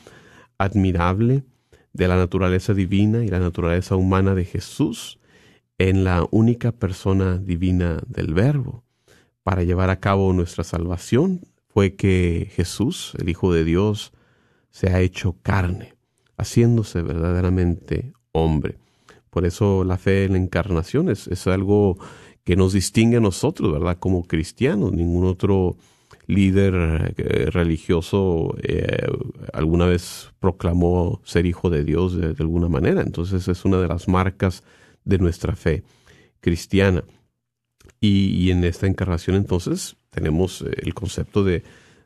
[0.59, 1.45] admirable
[1.93, 5.17] de la naturaleza divina y la naturaleza humana de Jesús
[5.79, 8.83] en la única persona divina del Verbo.
[9.41, 14.13] Para llevar a cabo nuestra salvación fue que Jesús, el Hijo de Dios,
[14.69, 15.95] se ha hecho carne,
[16.37, 18.84] haciéndose verdaderamente hombre.
[19.35, 21.97] Por eso la fe en la encarnación es, algo
[22.45, 23.97] que nos distingue a nosotros, ¿verdad?
[23.99, 24.93] Como cristianos.
[24.93, 25.75] Ningún otro
[26.25, 29.05] líder eh, religioso eh,
[29.51, 33.01] alguna vez proclamó ser hijo de Dios de, alguna manera.
[33.01, 34.63] Entonces es una de las marcas
[35.03, 35.83] de nuestra fe
[36.39, 37.03] cristiana.
[37.99, 41.61] Y, en esta encarnación entonces tenemos eh, el concepto de,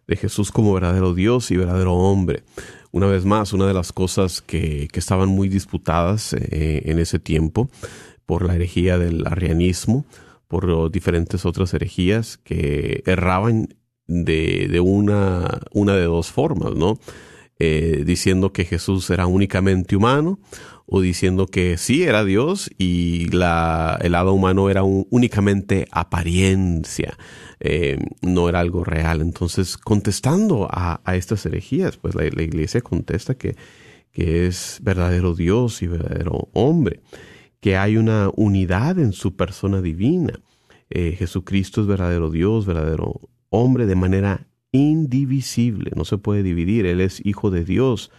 [0.10, 2.44] de Jesús como verdadero Dios y verdadero hombre
[2.92, 7.20] una vez más, una de las cosas que, que estaban muy disputadas eh, en ese
[7.20, 7.70] tiempo
[8.26, 10.06] por la herejía del arrianismo,
[10.48, 13.76] por diferentes otras herejías que erraban
[14.08, 16.98] de, de una, una de dos formas, ¿no?
[17.60, 20.40] Eh, diciendo que Jesús era únicamente humano
[20.92, 27.16] o diciendo que sí era Dios y la, el lado humano era únicamente apariencia,
[27.60, 29.22] eh, no era algo real.
[29.22, 33.56] Entonces, contestando a, estas herejías, pues la, iglesia contesta que,
[34.12, 37.02] que es verdadero Dios y verdadero hombre,
[37.60, 40.42] que hay una unidad en su persona divina.
[40.90, 47.02] Eh, Jesucristo es verdadero Dios, verdadero hombre de manera indivisible, no se puede dividir, Él
[47.02, 48.12] es hijo de Dios,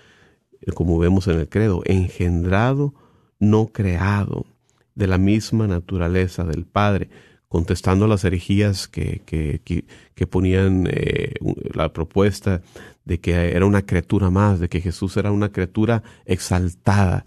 [0.75, 2.95] como vemos en el credo, engendrado,
[3.39, 4.47] no creado,
[4.95, 7.09] de la misma naturaleza del Padre,
[7.49, 9.61] contestando las herejías que, que,
[10.15, 11.35] que, ponían eh,
[11.75, 12.63] la propuesta
[13.05, 17.25] de que era una criatura más, de que Jesús era una criatura exaltada,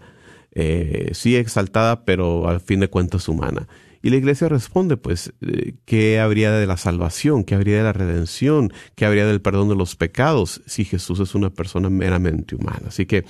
[0.52, 3.68] eh, sí exaltada, pero al fin de cuentas humana.
[4.04, 7.42] Y la iglesia responde, pues, eh, ¿qué habría de la salvación?
[7.42, 8.72] ¿Qué habría de la redención?
[8.94, 12.88] ¿Qué habría del perdón de los pecados si Jesús es una persona meramente humana?
[12.88, 13.24] Así que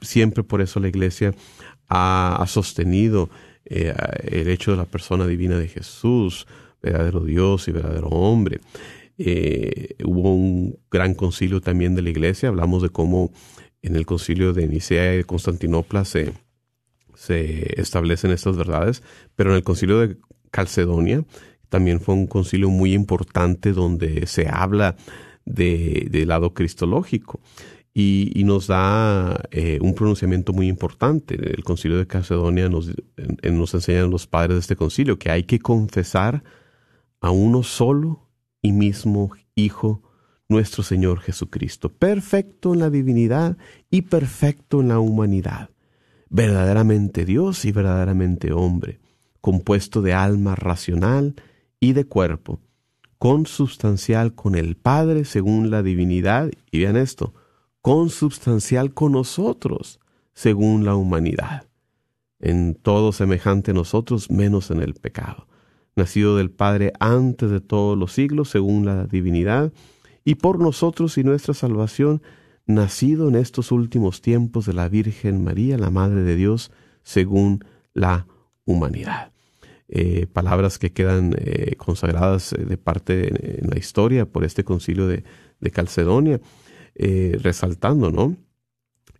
[0.00, 1.34] Siempre por eso la iglesia
[1.88, 3.30] ha, sostenido
[3.64, 6.48] eh, el hecho de la persona divina de Jesús,
[6.82, 8.60] verdadero Dios y verdadero hombre.
[9.18, 13.30] Eh, hubo un gran concilio también de la iglesia, hablamos de cómo
[13.80, 16.32] en el concilio de Nicea y de Constantinopla se,
[17.18, 19.02] se establecen estas verdades,
[19.34, 20.16] pero en el concilio de
[20.52, 21.24] Calcedonia
[21.68, 24.94] también fue un concilio muy importante donde se habla
[25.44, 27.40] de, del lado cristológico
[27.92, 31.34] y, nos da eh, un pronunciamiento muy importante.
[31.34, 32.92] El concilio de Calcedonia nos,
[33.42, 36.44] nos enseñan los padres de este concilio que hay que confesar
[37.20, 38.28] a uno solo
[38.62, 40.04] y mismo Hijo,
[40.48, 43.58] nuestro Señor Jesucristo, perfecto en la divinidad
[43.90, 45.70] y perfecto en la humanidad,
[46.30, 49.00] verdaderamente Dios y verdaderamente hombre,
[49.40, 51.34] compuesto de alma racional
[51.80, 52.60] y de cuerpo,
[53.18, 57.34] consubstancial con el Padre según la divinidad, y vean esto,
[57.82, 60.00] consubstancial con nosotros
[60.34, 61.66] según la humanidad,
[62.40, 65.48] en todo semejante a nosotros menos en el pecado,
[65.96, 69.72] nacido del Padre antes de todos los siglos según la divinidad,
[70.24, 72.22] y por nosotros y nuestra salvación,
[72.68, 76.70] nacido en estos últimos tiempos de la Virgen María, la Madre de Dios,
[77.02, 78.26] según la
[78.64, 79.32] humanidad.
[79.88, 85.08] Eh, palabras que quedan eh, consagradas eh, de parte en, la historia por este concilio
[85.08, 85.24] de,
[85.72, 86.40] Calcedonia,
[86.94, 88.36] resaltando ¿no?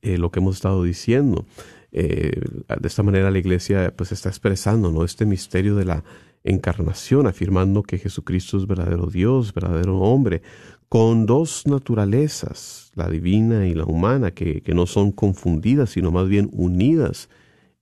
[0.03, 1.47] lo que hemos estado diciendo.
[1.91, 2.43] de
[2.85, 5.05] esta manera la iglesia pues está expresando ¿no?
[5.05, 6.05] este misterio de la
[6.45, 10.43] encarnación, afirmando que Jesucristo es verdadero Dios, verdadero hombre,
[10.89, 16.49] con dos naturalezas, la divina y la humana, que, no son confundidas, sino más bien
[16.53, 17.29] unidas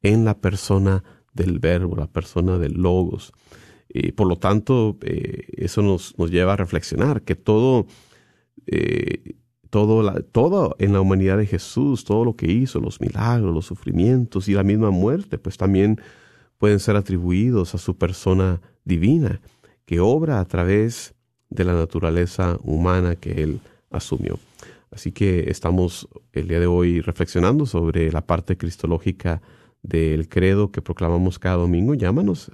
[0.03, 3.33] en la persona del verbo, la persona del logos.
[3.89, 7.87] Y por lo tanto, eh, eso nos, nos, lleva a reflexionar que todo,
[8.67, 9.37] eh,
[9.71, 14.49] todo, todo en la humanidad de Jesús, todo lo que hizo, los milagros, los sufrimientos
[14.49, 16.01] y la misma muerte, pues también
[16.59, 19.41] pueden ser atribuidos a su persona divina,
[19.85, 21.16] que obra a través
[21.51, 24.39] de la naturaleza humana que él asumió.
[24.91, 29.43] Así que estamos el día de hoy reflexionando sobre la parte cristológica
[29.83, 32.51] del credo que proclamamos cada domingo, llámanos.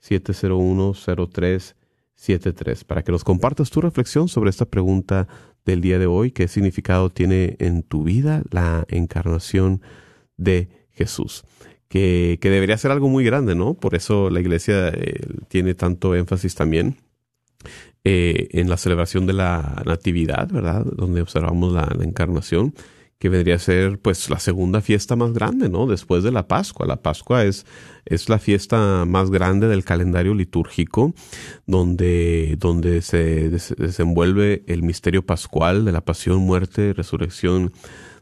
[0.00, 5.26] 1-800-701-0373, para que nos compartas tu reflexión sobre esta pregunta
[5.66, 9.82] del día de hoy, qué significado tiene en tu vida la encarnación
[10.38, 11.44] de Jesús.
[11.88, 13.74] Que, que debería ser algo muy grande, ¿no?
[13.74, 16.96] Por eso la iglesia eh, tiene tanto énfasis también
[18.08, 20.84] eh, en la celebración de la Natividad, ¿verdad?
[20.84, 22.72] Donde observamos la, encarnación,
[23.18, 25.86] que vendría a ser pues la segunda fiesta más grande, ¿no?
[25.86, 26.86] Después de la Pascua.
[26.86, 27.64] La Pascua es,
[28.04, 31.14] es la fiesta más grande del calendario litúrgico,
[31.66, 37.72] donde, donde se desenvuelve el misterio pascual de la pasión, muerte, resurrección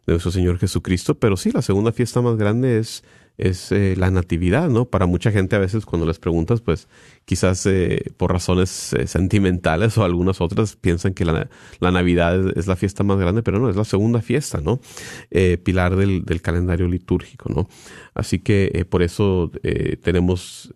[0.06, 1.16] de nuestro Señor Jesucristo.
[1.16, 3.02] Pero sí, la segunda fiesta más grande es
[3.36, 4.84] es eh, la natividad, ¿no?
[4.84, 6.88] Para mucha gente a veces cuando les preguntas, pues
[7.24, 11.48] quizás eh, por razones eh, sentimentales o algunas otras piensan que la,
[11.80, 14.80] la, Navidad es la fiesta más grande, pero no, es la segunda fiesta, ¿no?
[15.64, 17.68] pilar del, del, calendario litúrgico, ¿no?
[18.14, 19.50] Así que por eso
[20.02, 20.72] tenemos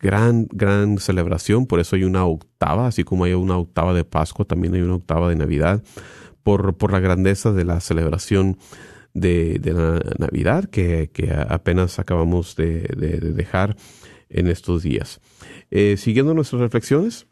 [0.00, 4.44] gran, gran celebración, por eso hay una octava, así como hay una octava de Pascua,
[4.44, 5.82] también hay una octava de Navidad,
[6.42, 8.58] por, por la grandeza de la celebración
[9.14, 11.08] de, la Navidad que,
[11.48, 12.82] apenas acabamos de,
[13.34, 13.76] dejar
[14.28, 15.20] en estos días.
[15.70, 17.26] Eh, siguiendo nuestras reflexiones,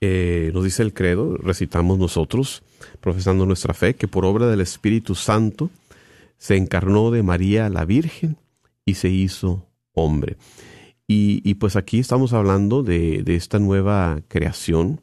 [0.00, 2.62] eh, nos dice el credo, recitamos nosotros,
[3.00, 5.70] profesando nuestra fe, que por obra del Espíritu Santo
[6.38, 8.36] se encarnó de María la Virgen
[8.84, 10.36] y se hizo hombre.
[11.14, 15.02] Y, pues aquí estamos hablando de, esta nueva creación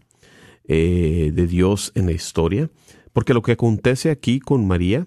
[0.68, 2.72] eh, de Dios en la historia,
[3.14, 5.06] porque lo que acontece aquí con María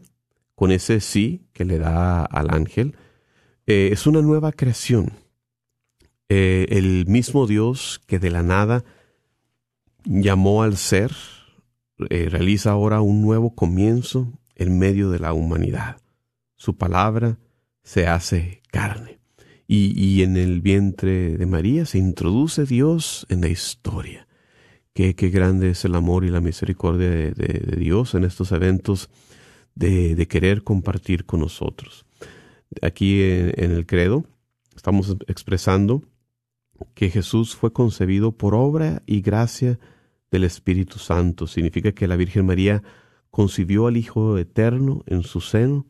[0.63, 2.95] con ese sí que le da al ángel,
[3.67, 5.11] eh, es una nueva creación.
[6.29, 8.85] Eh, el mismo Dios que de la nada
[10.05, 11.11] llamó al ser,
[12.11, 15.97] eh, realiza ahora un nuevo comienzo en medio de la humanidad.
[16.55, 17.41] Su palabra
[17.83, 19.19] se hace carne.
[19.67, 24.29] Y, en el vientre de María se introduce Dios en la historia.
[24.95, 29.11] Qué, qué grande es el amor y la misericordia de Dios en estos eventos
[29.75, 32.05] de, querer compartir con nosotros.
[32.81, 34.25] Aquí en, el credo
[34.75, 36.03] estamos expresando
[36.95, 39.79] que Jesús fue concebido por obra y gracia
[40.31, 41.47] del Espíritu Santo.
[41.47, 42.83] Significa que la Virgen María
[43.31, 45.87] concibió al Hijo Eterno en su seno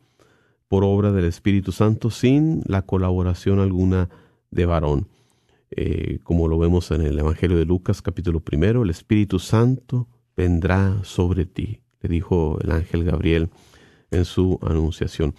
[0.67, 4.09] por obra del Espíritu Santo sin la colaboración alguna
[4.51, 5.07] de varón.
[5.71, 11.03] Eh, como lo vemos en el Evangelio de Lucas capítulo primero, el Espíritu Santo vendrá
[11.03, 13.49] sobre ti, le dijo el ángel Gabriel
[14.13, 15.33] en su anunciación.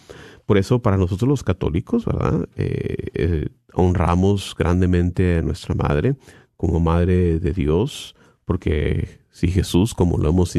[0.46, 2.48] Por eso para nosotros los católicos, ¿verdad?
[2.56, 6.16] Eh, eh, honramos grandemente a nuestra Madre
[6.56, 8.14] como Madre de Dios,
[8.44, 10.54] porque si Jesús, como lo hemos,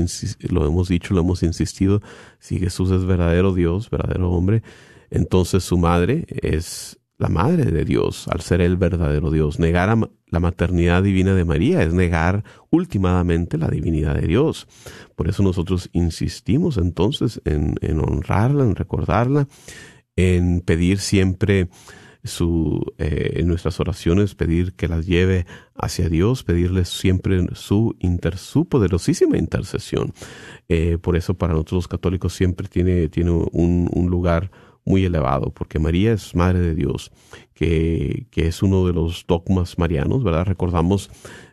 [0.49, 2.01] lo hemos dicho, lo hemos insistido,
[2.39, 4.63] si Jesús es verdadero Dios, verdadero hombre,
[5.09, 9.59] entonces su madre es la madre de Dios, al ser el verdadero Dios.
[9.59, 14.67] Negar a la maternidad divina de María es negar últimamente la divinidad de Dios.
[15.15, 19.47] Por eso nosotros insistimos entonces en, honrarla, en recordarla,
[20.17, 21.69] en pedir siempre
[22.25, 28.37] su, eh, en nuestras oraciones, pedir que las lleve hacia Dios, pedirle siempre su, inter,
[28.37, 30.11] su poderosísima intercesión.
[30.67, 34.51] Eh, por eso para nosotros los católicos siempre tiene, tiene un, un lugar
[34.85, 37.11] muy elevado, porque María es Madre de Dios,
[37.53, 40.45] que, que, es uno de los dogmas marianos, ¿verdad?
[40.45, 41.09] Recordamos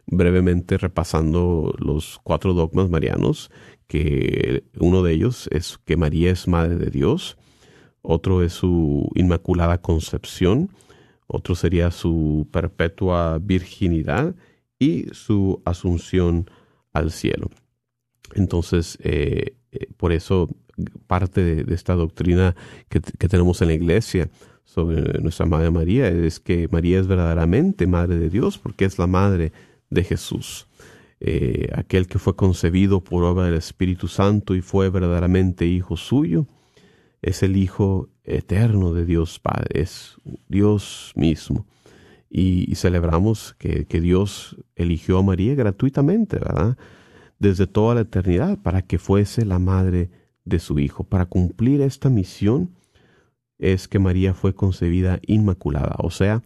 [0.07, 3.51] brevemente repasando los cuatro dogmas marianos,
[3.87, 7.39] que uno de ellos es que María es Madre de Dios,
[8.03, 10.71] otro es su Inmaculada Concepción,
[11.27, 14.35] otro sería su perpetua virginidad
[14.79, 16.51] y su asunción
[16.93, 17.49] al cielo.
[18.35, 20.49] Entonces, eh, eh, por eso
[21.07, 22.55] parte de, esta doctrina
[22.89, 24.29] que, tenemos en la iglesia
[24.65, 29.07] sobre nuestra Madre María es que María es verdaderamente Madre de Dios porque es la
[29.07, 29.53] Madre
[29.91, 30.67] de Jesús.
[31.21, 36.47] Eh, aquel que fue concebido por obra del Espíritu Santo y fue verdaderamente hijo suyo,
[37.23, 40.17] es el Hijo eterno de Dios Padre, es
[40.49, 41.67] Dios mismo.
[42.29, 46.79] Y, celebramos que, que, Dios eligió a María gratuitamente, ¿verdad?
[47.39, 50.22] Desde toda la eternidad para que fuese la madre de
[50.59, 51.05] su Hijo.
[51.05, 52.71] Para cumplir esta misión
[53.59, 56.43] es que María fue concebida inmaculada, o sea,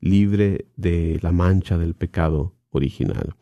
[0.00, 3.34] libre de la mancha del pecado original.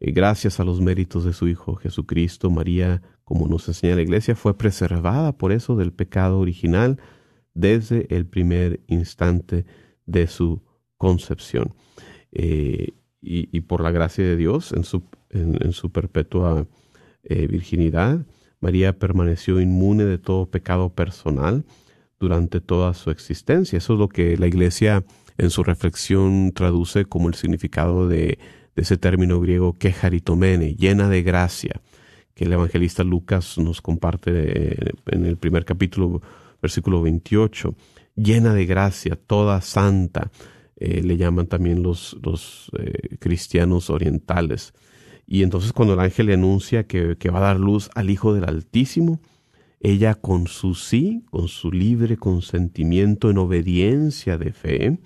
[0.00, 4.34] Eh, gracias a los méritos de su Hijo Jesucristo, María como nos enseña la iglesia,
[4.34, 6.98] fue preservada por eso del pecado original
[7.54, 9.64] desde el primer instante
[10.06, 10.60] de su
[10.98, 11.74] concepción.
[12.32, 12.88] Eh,
[13.24, 16.66] y, por la gracia de Dios, en su, en, su perpetua
[17.22, 18.26] eh, virginidad,
[18.62, 21.64] María permaneció inmune de todo pecado personal
[22.18, 23.76] durante toda su existencia.
[23.76, 25.04] Eso es lo que la iglesia
[25.36, 28.38] en su reflexión traduce como el significado de,
[28.76, 31.82] ese término griego quejaritomene, llena de gracia
[32.34, 36.22] que el evangelista Lucas nos comparte eh, en el primer capítulo,
[36.62, 37.74] versículo 28,
[38.16, 40.30] llena de gracia, toda santa,
[40.76, 44.72] eh, le llaman también los, los eh, cristianos orientales.
[45.32, 48.34] Y entonces cuando el ángel le anuncia que, que va a dar luz al Hijo
[48.34, 49.18] del Altísimo,
[49.80, 54.98] ella con su sí, con su libre consentimiento en obediencia de fe,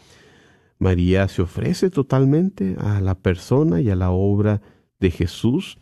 [0.81, 4.63] María se ofrece totalmente a la persona y a la obra
[4.99, 5.79] de Jesús,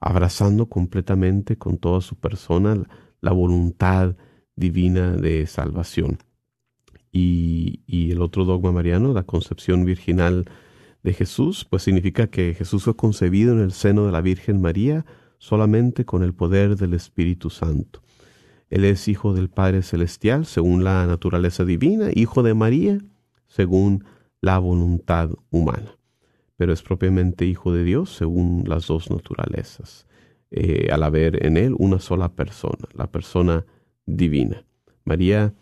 [0.00, 2.82] abrazando completamente con toda su persona
[3.20, 4.16] la voluntad
[4.56, 6.20] divina de salvación.
[7.12, 10.46] Y, el otro dogma mariano, la concepción virginal
[11.04, 15.06] de Jesús, pues significa que Jesús fue concebido en el seno de la Virgen María
[15.38, 18.02] solamente con el poder del Espíritu Santo.
[18.70, 22.98] Él es hijo del Padre Celestial según la naturaleza divina, hijo de María
[23.46, 24.04] según
[24.40, 25.96] la voluntad humana
[26.56, 30.06] pero es propiamente hijo de Dios según las dos naturalezas,
[30.50, 33.64] eh, al haber en él una sola persona, la persona
[34.06, 34.64] divina.
[35.04, 35.54] María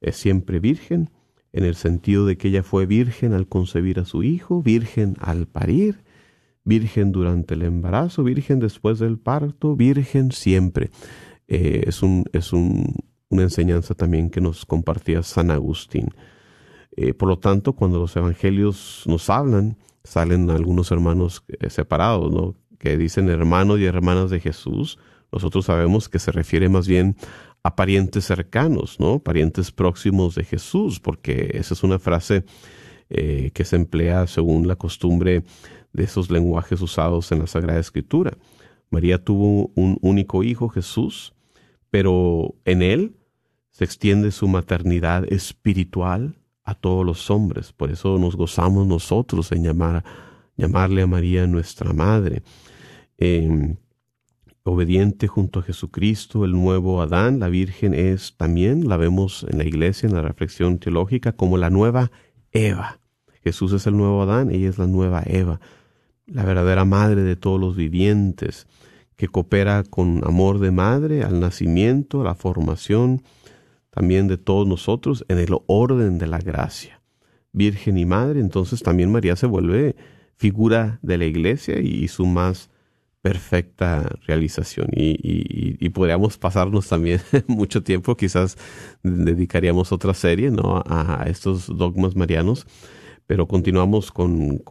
[0.00, 1.10] es siempre virgen,
[1.56, 5.46] en el sentido de que ella fue virgen al concebir a su hijo, virgen al
[5.46, 6.04] parir,
[6.64, 10.90] virgen durante el embarazo, virgen después del parto, virgen siempre.
[11.48, 12.96] Eh, es un, es un,
[13.30, 16.08] una enseñanza también que nos compartía San Agustín.
[16.94, 22.54] Eh, por lo tanto, cuando los evangelios nos hablan salen algunos hermanos eh, separados, ¿no?
[22.78, 24.98] Que dicen hermanos y hermanas de Jesús.
[25.32, 27.16] Nosotros sabemos que se refiere más bien
[27.66, 29.18] a parientes cercanos, ¿no?
[29.18, 32.44] Parientes próximos de Jesús, porque esa es una frase
[33.10, 35.42] eh, que se emplea según la costumbre
[35.92, 38.36] de esos lenguajes usados en la Sagrada Escritura.
[38.90, 41.34] María tuvo un único hijo, Jesús,
[41.90, 43.16] pero en él
[43.70, 46.36] se extiende su maternidad espiritual,
[46.66, 47.72] a todos los hombres.
[47.72, 50.04] Por eso nos gozamos nosotros en llamar,
[50.56, 52.42] llamarle a María nuestra Madre.
[53.16, 53.76] Em,
[54.66, 59.64] obediente junto a Jesucristo, el nuevo Adán, la Virgen es también, la vemos en la
[59.64, 62.10] iglesia, en la reflexión teológica, como la nueva
[62.50, 62.98] Eva.
[63.42, 65.60] Jesús es el nuevo Adán, ella es la nueva Eva,
[66.26, 68.66] la verdadera madre de todos los vivientes,
[69.14, 73.22] que coopera con amor de madre al nacimiento, a la formación,
[73.90, 77.00] también de todos nosotros en el orden de la gracia.
[77.52, 79.96] Virgen y Madre, entonces también María se vuelve
[80.36, 82.68] figura de la iglesia y su más
[83.26, 84.86] perfecta realización.
[84.92, 88.56] Y, podríamos pasarnos también mucho tiempo, quizás
[89.02, 90.80] dedicaríamos otra serie ¿no?
[90.86, 92.68] a, estos dogmas marianos,
[93.26, 94.62] pero continuamos con,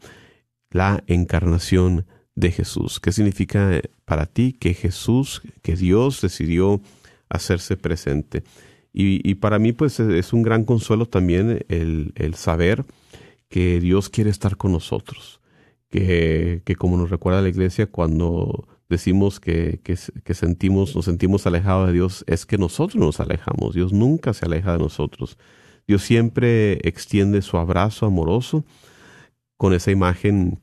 [0.73, 3.01] La encarnación de Jesús.
[3.01, 6.81] ¿Qué significa para ti que Jesús, que Dios decidió
[7.29, 8.43] hacerse presente?
[8.95, 12.85] Y, para mí pues es un gran consuelo también el, saber
[13.49, 15.41] que Dios quiere estar con nosotros,
[15.89, 21.47] que, que, como nos recuerda la iglesia cuando decimos que, que, que, sentimos, nos sentimos
[21.47, 25.39] alejados de Dios, es que nosotros nos alejamos, Dios nunca se aleja de nosotros.
[25.87, 28.65] Dios siempre extiende su abrazo amoroso
[29.63, 30.59] con esa imagen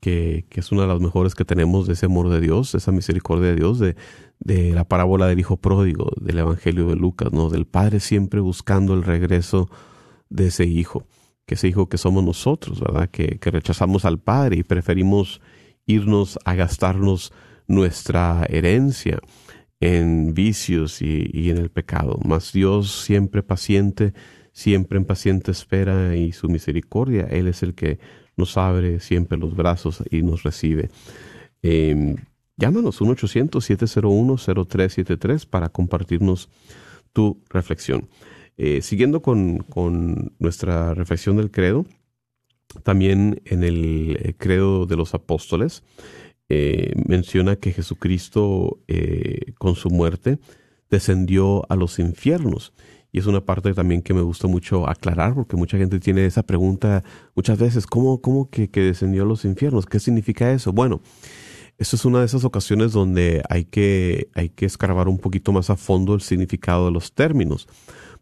[0.00, 3.50] que, es una de las mejores que tenemos de ese amor de Dios, esa misericordia
[3.50, 3.94] de Dios, de,
[4.40, 7.48] de la parábola del Hijo Pródigo, del Evangelio de Lucas, ¿no?
[7.48, 9.70] Del Padre siempre buscando el regreso
[10.30, 11.06] de ese Hijo,
[11.46, 13.08] que ese Hijo que somos nosotros, ¿verdad?
[13.08, 15.40] Que, que rechazamos al Padre y preferimos
[15.86, 17.32] irnos a gastarnos
[17.68, 19.20] nuestra herencia
[19.78, 22.18] en vicios y, y en el pecado.
[22.24, 24.12] Mas Dios siempre paciente,
[24.50, 28.00] siempre en paciente espera y su misericordia, Él es el que
[28.36, 30.90] nos abre siempre los brazos y nos recibe.
[31.62, 32.16] Eh,
[32.56, 36.48] llámanos 1-800-701-0373 para compartirnos
[37.12, 38.08] tu reflexión.
[38.56, 41.86] Eh, siguiendo con, con, nuestra reflexión del credo,
[42.84, 45.82] también en el eh, credo de los apóstoles
[46.48, 48.78] eh, menciona que Jesucristo
[49.58, 50.38] con su muerte
[50.90, 52.72] descendió a los infiernos
[53.14, 56.42] y es una parte también que me gusta mucho aclarar, porque mucha gente tiene esa
[56.42, 57.04] pregunta
[57.36, 59.86] muchas veces, ¿cómo, cómo que, descendió a los infiernos?
[59.86, 60.72] ¿Qué significa eso?
[60.72, 61.00] Bueno,
[61.78, 65.70] eso es una de esas ocasiones donde hay que, hay que escarbar un poquito más
[65.70, 67.68] a fondo el significado de los términos,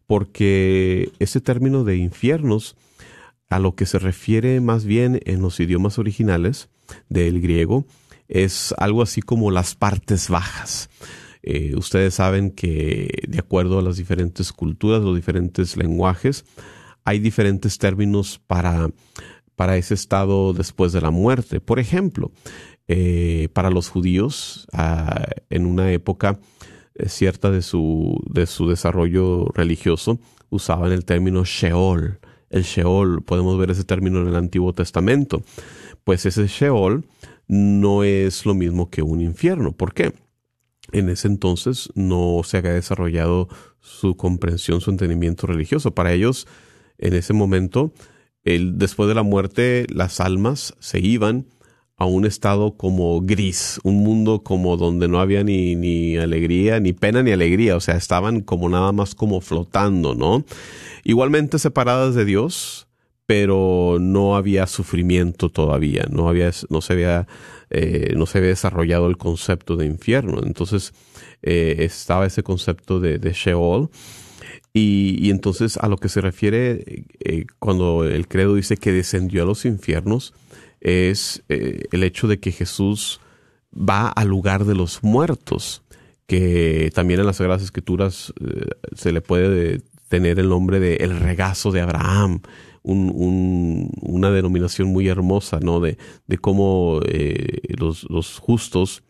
[0.07, 2.77] porque ese término de infiernos
[3.49, 6.69] a lo que se refiere más bien en los idiomas originales
[7.09, 7.87] del griego
[8.29, 10.91] es algo así como las partes bajas.
[11.43, 16.45] Eh, ustedes saben que de acuerdo a las diferentes culturas, los diferentes lenguajes,
[17.05, 18.91] hay diferentes términos para,
[19.57, 21.61] para ese estado después de la muerte.
[21.61, 22.31] Por ejemplo,
[22.89, 26.39] eh, para los judíos, ah, en una época
[26.95, 30.19] eh, cierta de su, de su desarrollo religioso,
[30.51, 32.21] usaban el término Sheol.
[32.51, 35.43] El Sheol, podemos ver ese término en el Antiguo Testamento.
[36.05, 37.05] Pues ese Sheol
[37.49, 39.73] no es lo mismo que un infierno.
[39.73, 40.13] ¿Por qué?
[40.93, 43.49] En ese entonces no se había desarrollado
[43.81, 45.95] su comprensión, su entendimiento religioso.
[45.95, 46.47] Para ellos,
[46.99, 47.93] en ese momento,
[48.45, 51.47] después de la muerte, las almas se iban
[51.97, 56.93] a un estado como gris, un mundo como donde no había ni, ni alegría, ni
[56.93, 60.45] pena, ni alegría, o sea, estaban como nada más como flotando, ¿no?
[61.05, 62.89] Igualmente separadas de Dios,
[63.33, 67.27] pero no había sufrimiento todavía, no había, no se había
[67.71, 70.43] eh, no se desarrollado el concepto de infierno.
[70.45, 70.93] Entonces
[71.41, 73.89] eh, estaba ese concepto de, Sheol.
[74.75, 79.47] Y, entonces a lo que se refiere eh, cuando el credo dice que descendió a
[79.47, 80.35] los infiernos
[80.83, 83.19] es el hecho de que Jesús
[83.75, 85.81] va al lugar de los muertos,
[86.27, 88.35] que también en las Sagradas Escrituras
[88.95, 92.43] se le puede tener el nombre de el regazo de Abraham,
[92.83, 95.81] un, una denominación muy hermosa, ¿no?
[95.81, 99.03] De, de cómo eh, los, los, justos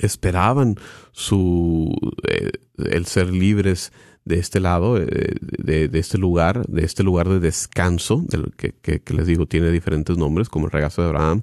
[0.00, 0.76] esperaban
[1.12, 1.94] su,
[2.28, 3.92] eh, el ser libres
[4.24, 8.24] de este lado, eh, de, de, este lugar, de este lugar de descanso,
[8.56, 11.42] que, les digo tiene diferentes nombres, como el regazo de Abraham,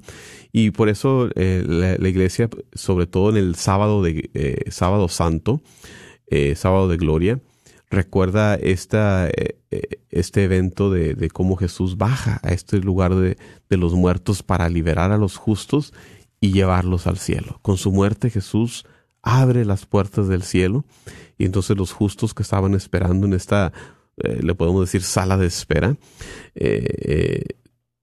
[0.52, 5.62] y por eso la, iglesia, sobre todo en el sábado de sábado santo,
[6.56, 7.42] sábado de gloria,
[7.90, 13.38] recuerda esta, eh, eh, este evento de, de, cómo Jesús baja a este lugar de,
[13.70, 15.94] de, los muertos para liberar a los justos
[16.40, 17.60] y llevarlos al cielo.
[17.62, 18.86] Con su muerte Jesús
[19.22, 20.86] abre las puertas del cielo
[21.38, 23.72] y entonces los justos que estaban esperando en esta,
[24.18, 25.98] eh, le podemos decir, sala de espera,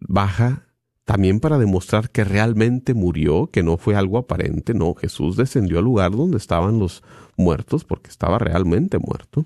[0.00, 0.66] baja
[1.04, 5.84] también para demostrar que realmente murió, que no fue algo aparente, no, Jesús descendió al
[5.84, 7.02] lugar donde estaban los
[7.36, 9.44] muertos, porque estaba realmente muerto,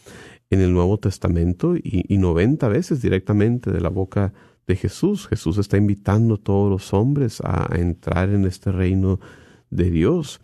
[0.51, 4.33] en el Nuevo Testamento y, y 90 veces directamente de la boca
[4.67, 5.29] de Jesús.
[5.29, 9.21] Jesús está invitando a todos los hombres a entrar en este reino
[9.71, 10.41] de Dios.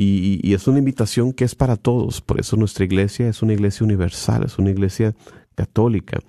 [0.00, 2.20] Y, es una invitación que es para todos.
[2.20, 5.16] Por eso nuestra iglesia es una iglesia universal, es una iglesia
[5.56, 6.20] católica.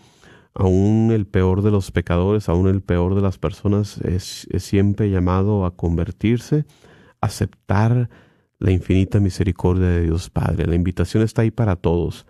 [0.56, 5.66] Aún el peor de los pecadores, aún el peor de las personas es, siempre llamado
[5.66, 6.66] a convertirse,
[7.22, 8.10] aceptar
[8.58, 10.66] la infinita misericordia de Dios Padre.
[10.66, 12.26] La invitación está ahí para todos,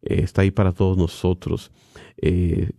[0.00, 1.70] eh, está ahí para todos nosotros.
[2.16, 2.70] Eh,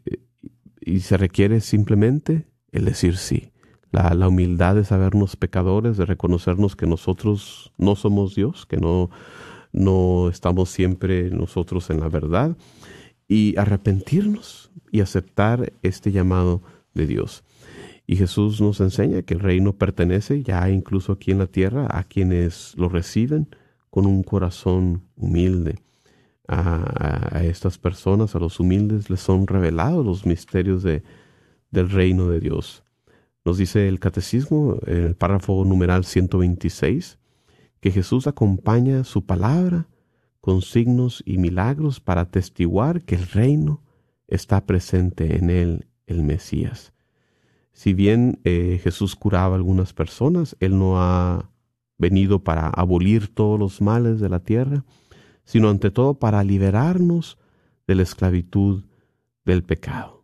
[0.81, 3.48] y se requiere simplemente el decir sí
[3.91, 9.09] la, humildad de sabernos pecadores, de reconocernos que nosotros no somos Dios, que no,
[9.71, 12.55] no estamos siempre nosotros en la verdad,
[13.27, 16.61] y arrepentirnos y aceptar este llamado
[16.93, 17.43] de Dios.
[18.05, 22.03] Y Jesús nos enseña que el reino pertenece ya incluso aquí en la tierra a
[22.03, 23.55] quienes lo reciben
[23.91, 25.75] con un corazón humilde.
[26.47, 31.03] A, a, estas personas, a los humildes, les son revelados los misterios de,
[31.69, 32.83] del reino de Dios.
[33.49, 37.17] Nos dice el catecismo, el párrafo numeral 126,
[37.79, 39.87] que Jesús acompaña su palabra
[40.39, 43.81] con signos y milagros para atestiguar que el reino
[44.27, 46.93] está presente en él, el Mesías.
[47.73, 51.49] Si bien eh, Jesús curaba a algunas personas, Él no ha
[51.97, 54.85] venido para abolir todos los males de la tierra,
[55.43, 57.39] sino ante todo para liberarnos
[57.87, 58.83] de la esclavitud
[59.43, 60.18] del pecado.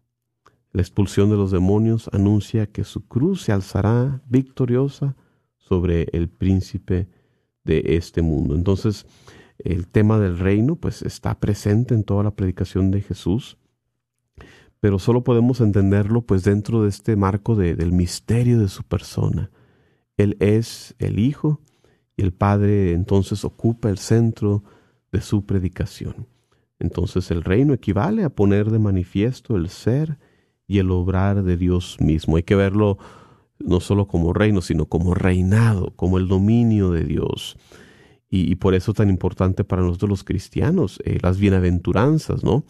[0.75, 5.15] La expulsión de los demonios anuncia que su cruz se alzará victoriosa
[5.55, 7.07] sobre el príncipe
[7.63, 8.55] de este mundo.
[8.55, 9.05] Entonces,
[9.57, 13.57] el tema del reino pues está presente en toda la predicación de Jesús,
[14.81, 19.51] pero solo podemos entenderlo pues dentro de este marco del misterio de su persona.
[20.17, 21.61] Él es el Hijo
[22.17, 24.61] y el Padre entonces ocupa el centro
[25.13, 26.27] de su predicación.
[26.79, 30.17] Entonces el reino equivale a poner de manifiesto el ser
[30.67, 32.37] y el obrar de Dios mismo.
[32.37, 32.97] Hay que verlo
[33.59, 37.57] no solo como reino, sino como reinado, como el dominio de Dios.
[38.29, 42.65] Y, por eso tan importante para nosotros los cristianos, eh, las bienaventuranzas, ¿no?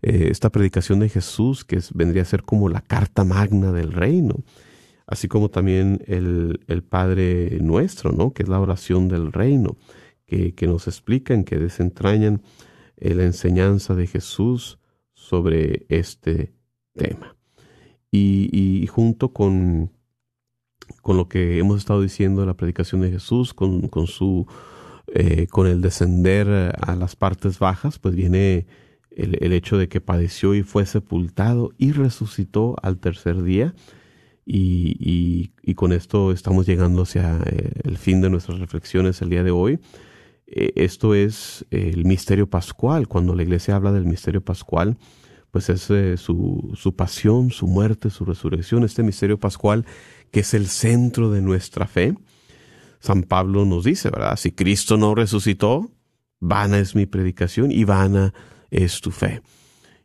[0.00, 4.36] Eh, esta predicación de Jesús que vendría a ser como la carta magna del reino,
[5.06, 8.32] así como también el, el Padre nuestro, ¿no?
[8.32, 9.76] Que es la oración del reino,
[10.26, 12.40] que, que nos explican, que desentrañan
[12.96, 14.78] eh, la enseñanza de Jesús
[15.12, 16.55] sobre este
[16.96, 17.36] tema.
[18.10, 19.92] Y, junto con,
[21.02, 24.46] con lo que hemos estado diciendo de la predicación de Jesús, con, con su
[25.14, 26.48] eh, con el descender
[26.80, 28.66] a las partes bajas, pues viene
[29.10, 33.74] el, el, hecho de que padeció y fue sepultado y resucitó al tercer día.
[34.44, 39.28] Y, y, y con esto estamos llegando hacia eh, el fin de nuestras reflexiones el
[39.28, 39.78] día de hoy.
[40.46, 43.08] Eh, esto es el misterio pascual.
[43.08, 44.96] Cuando la iglesia habla del misterio pascual,
[45.50, 49.86] pues es eh, su, su pasión, su muerte, su resurrección, este misterio pascual
[50.30, 52.14] que es el centro de nuestra fe.
[53.00, 54.36] San Pablo nos dice, ¿verdad?
[54.36, 55.90] Si Cristo no resucitó,
[56.40, 58.34] vana es mi predicación y vana
[58.70, 59.42] es tu fe.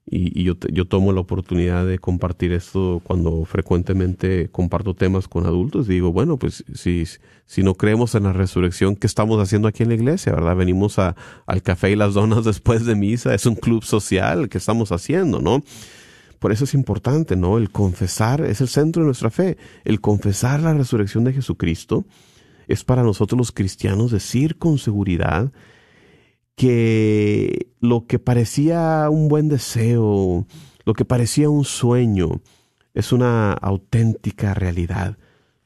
[0.05, 5.87] Y, yo, yo, tomo la oportunidad de compartir esto cuando frecuentemente comparto temas con adultos.
[5.87, 7.05] Digo, bueno, pues si,
[7.45, 10.33] si no creemos en la resurrección, ¿qué estamos haciendo aquí en la iglesia?
[10.33, 10.55] ¿Verdad?
[10.55, 14.57] Venimos a, al café y las donas después de misa, es un club social, ¿qué
[14.57, 15.63] estamos haciendo, no?
[16.39, 17.59] Por eso es importante, ¿no?
[17.59, 19.57] El confesar es el centro de nuestra fe.
[19.85, 22.05] El confesar la resurrección de Jesucristo
[22.67, 25.51] es para nosotros los cristianos decir con seguridad
[26.55, 30.45] que lo que parecía un buen deseo,
[30.85, 32.41] lo que parecía un sueño,
[32.93, 35.17] es una auténtica realidad.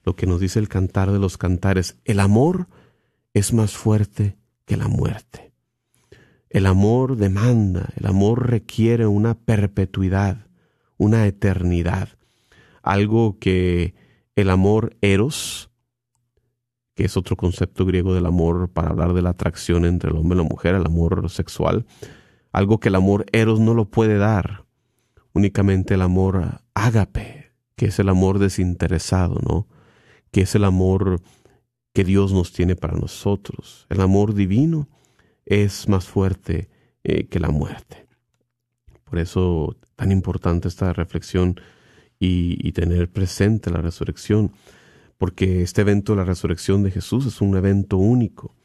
[0.03, 2.67] Lo que nos dice el cantar de los cantares, el amor
[3.33, 5.51] es más fuerte que la muerte.
[6.49, 10.47] El amor demanda, el amor requiere una perpetuidad,
[10.97, 12.09] una eternidad,
[12.81, 13.95] algo que
[14.35, 15.69] el amor eros,
[16.95, 20.37] que es otro concepto griego del amor para hablar de la atracción entre el hombre
[20.37, 21.85] y la mujer, el amor sexual,
[22.51, 24.65] algo que el amor eros no lo puede dar,
[25.33, 29.67] únicamente el amor ágape, que es el amor desinteresado, ¿no?
[30.31, 31.21] Que es el amor
[31.93, 33.85] que Dios nos tiene para nosotros.
[33.89, 34.87] El amor divino
[35.45, 36.69] es más fuerte
[37.03, 38.07] eh, que la muerte.
[39.03, 41.59] Por eso tan importante esta reflexión
[42.19, 44.53] y, y tener presente la resurrección,
[45.17, 48.55] porque este evento de la resurrección de Jesús es un evento único.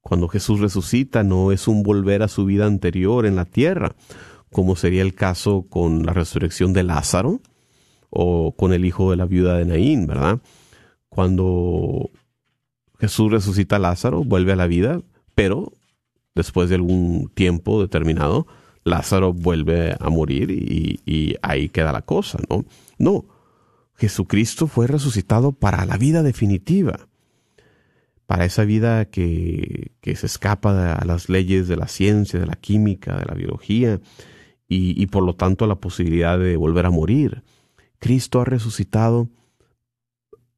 [0.00, 3.94] Cuando Jesús resucita no es un volver a su vida anterior en la tierra,
[4.52, 7.40] como sería el caso con la resurrección de Lázaro
[8.10, 10.40] o con el hijo de la viuda de Naín, ¿verdad?
[11.08, 12.10] Cuando
[12.98, 15.00] Jesús resucita a Lázaro, vuelve a la vida,
[15.34, 15.72] pero
[16.34, 18.46] después de algún tiempo determinado,
[18.84, 22.64] Lázaro vuelve a morir y, y, ahí queda la cosa, ¿no?
[22.98, 23.24] No,
[23.96, 27.08] Jesucristo fue resucitado para la vida definitiva,
[28.26, 32.56] para esa vida que, que se escapa a las leyes de la ciencia, de la
[32.56, 34.00] química, de la biología,
[34.68, 37.44] y, y por lo tanto la posibilidad de volver a morir.
[37.98, 39.30] Cristo ha resucitado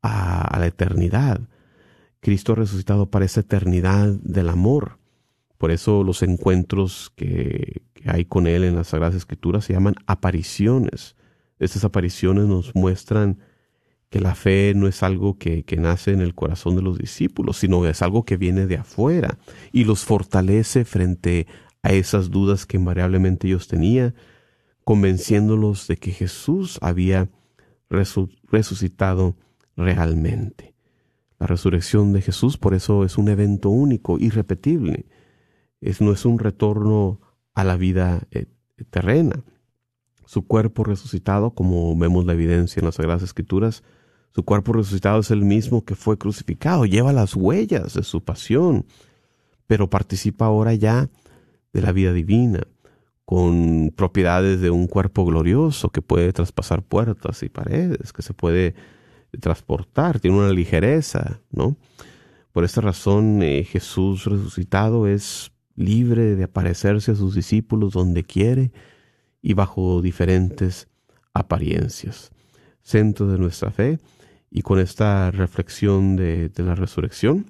[0.03, 1.41] a, a la eternidad.
[2.21, 4.99] Cristo ha resucitado para esa eternidad del amor.
[5.59, 9.95] Por eso los encuentros que, que, hay con Él en las Sagradas Escrituras se llaman
[10.07, 11.17] apariciones.
[11.59, 13.39] Estas apariciones nos muestran
[14.11, 17.59] que la fe no es algo que, que, nace en el corazón de los discípulos,
[17.59, 19.39] sino es algo que viene de afuera
[19.71, 21.47] y los fortalece frente
[21.83, 24.15] a esas dudas que invariablemente ellos tenían,
[24.85, 27.29] convenciéndolos de que Jesús había
[27.89, 29.37] resucitado
[29.77, 30.75] realmente.
[31.39, 35.07] La resurrección de Jesús por eso es un evento único, irrepetible.
[35.81, 37.21] Es, no es un retorno
[37.55, 38.47] a la vida eh,
[38.91, 39.45] terrena.
[40.29, 43.83] Su cuerpo resucitado, como vemos la evidencia en las Sagradas Escrituras,
[44.35, 48.85] su cuerpo resucitado es el mismo que fue crucificado, lleva las huellas de su pasión,
[49.67, 51.09] pero participa ahora ya
[51.73, 52.61] de la vida divina,
[53.25, 58.75] con propiedades de un cuerpo glorioso que puede traspasar puertas y paredes, que se puede
[59.41, 61.79] transportar, tiene una ligereza, ¿no?
[62.53, 68.73] Por esta razón eh, Jesús resucitado es libre de aparecerse a sus discípulos donde quiere
[69.49, 70.89] y bajo diferentes
[71.33, 72.31] apariencias.
[72.83, 73.99] Centro de nuestra fe
[74.51, 77.47] y con esta reflexión de, de la resurrección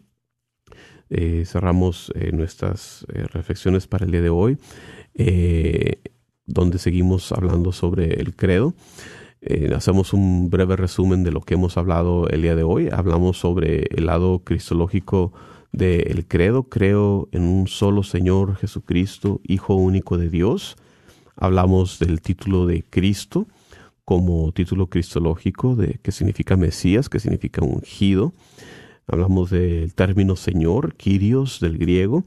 [1.10, 4.58] eh, cerramos eh, nuestras eh, reflexiones para el día de hoy,
[6.46, 8.74] donde seguimos hablando sobre el credo.
[9.74, 12.88] hacemos un breve resumen de lo que hemos hablado el día de hoy.
[12.92, 15.32] Hablamos sobre el lado cristológico
[15.72, 16.68] del credo.
[16.68, 20.76] Creo en un solo Señor Jesucristo, Hijo único de Dios.
[21.40, 23.46] Hablamos del título de Cristo
[24.04, 28.32] como título cristológico, de que significa Mesías, que significa ungido.
[29.06, 32.24] Hablamos del término Señor, Kyrios del griego,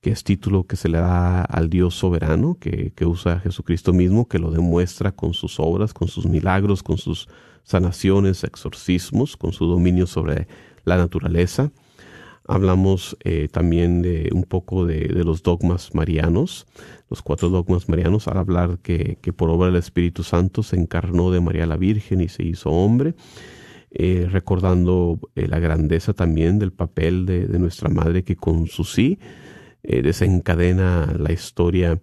[0.00, 4.26] que es título que se le da al Dios soberano, que, que, usa Jesucristo mismo,
[4.26, 7.28] que lo demuestra con sus obras, con sus milagros, con sus
[7.62, 10.48] sanaciones, exorcismos, con su dominio sobre
[10.84, 11.70] la naturaleza.
[12.48, 16.66] Hablamos eh, también de un poco de, los dogmas marianos,
[17.08, 21.30] los cuatro dogmas marianos, al hablar que, que por obra del Espíritu Santo se encarnó
[21.30, 23.14] de María la Virgen y se hizo hombre
[23.90, 28.84] eh, recordando eh, la grandeza también del papel de, de, nuestra madre que con su
[28.84, 29.18] sí
[29.82, 32.00] desencadena la historia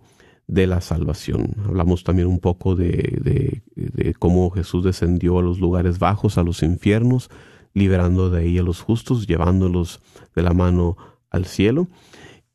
[0.48, 1.56] de la salvación.
[1.66, 6.62] Hablamos también un poco de, de, cómo Jesús descendió a los lugares bajos, a los
[6.64, 7.30] infiernos,
[7.76, 10.02] liberando de ahí a los justos, llevándolos
[10.34, 10.98] de la mano
[11.30, 11.88] al cielo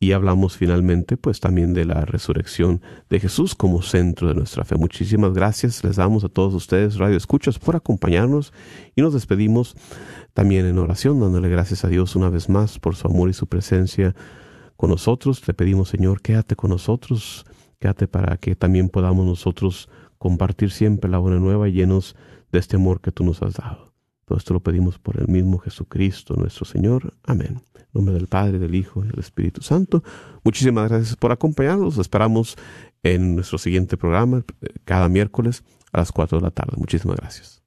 [0.03, 4.77] y hablamos finalmente pues también de la resurrección de Jesús como centro de nuestra fe.
[4.77, 8.55] Muchísimas gracias les damos a todos ustedes, Radio Escuchas, por acompañarnos
[8.97, 9.77] y nos despedimos
[10.33, 13.47] también en oración, dándole gracias a Dios una vez más por su amor y su
[13.47, 14.17] presencia
[14.77, 15.43] con nosotros.
[15.43, 17.45] Te pedimos, Señor, quédate con nosotros,
[17.79, 22.17] quédate para que también podamos nosotros compartir siempre la buena nueva llenos
[22.51, 23.90] de este amor que tú nos has dado.
[24.31, 27.15] Todo esto lo pedimos por el mismo Jesucristo, nuestro Señor.
[27.25, 27.63] Amén.
[27.75, 30.05] En nombre del Padre, del Hijo y del Espíritu Santo.
[30.45, 31.99] Muchísimas gracias por acompañarnos.
[31.99, 32.57] esperamos
[33.03, 36.77] en nuestro siguiente programa eh, cada miércoles a las 4 de la tarde.
[36.77, 37.61] Muchísimas gracias.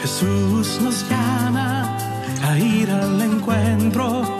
[0.00, 1.96] Jesús nos llama
[2.42, 4.39] a ir al encuentro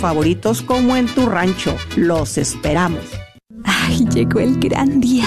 [0.00, 1.76] favoritos como en tu rancho.
[1.96, 3.04] Los esperamos.
[3.64, 5.26] Ay, llegó el gran día.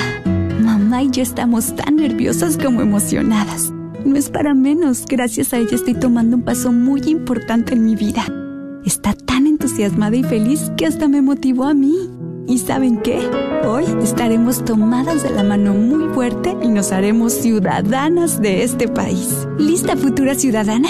[0.60, 3.72] Mamá y yo estamos tan nerviosas como emocionadas.
[4.04, 7.96] No es para menos, gracias a ella estoy tomando un paso muy importante en mi
[7.96, 8.26] vida.
[8.86, 11.96] Está tan entusiasmada y feliz que hasta me motivó a mí.
[12.48, 13.20] ¿Y saben qué?
[13.66, 19.48] Hoy estaremos tomadas de la mano muy fuerte y nos haremos ciudadanas de este país.
[19.58, 20.90] ¿Lista futura ciudadana?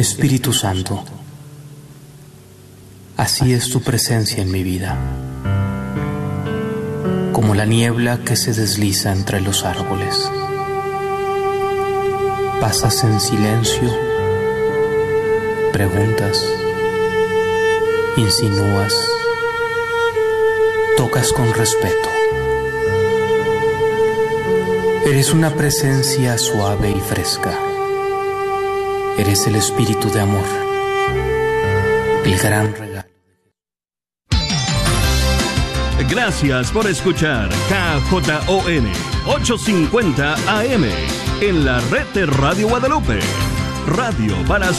[0.00, 1.04] Espíritu Santo,
[3.18, 4.96] así es tu presencia en mi vida,
[7.32, 10.16] como la niebla que se desliza entre los árboles.
[12.62, 13.94] Pasas en silencio
[15.74, 16.42] preguntas,
[18.16, 18.94] insinúas,
[20.96, 22.08] tocas con respeto.
[25.04, 27.69] Eres una presencia suave y fresca.
[29.20, 30.46] Eres el espíritu de amor,
[32.24, 33.10] el gran regalo.
[36.08, 38.88] Gracias por escuchar KJON
[39.26, 40.84] 850 AM
[41.42, 43.20] en la red de Radio Guadalupe.
[43.88, 44.66] Radio para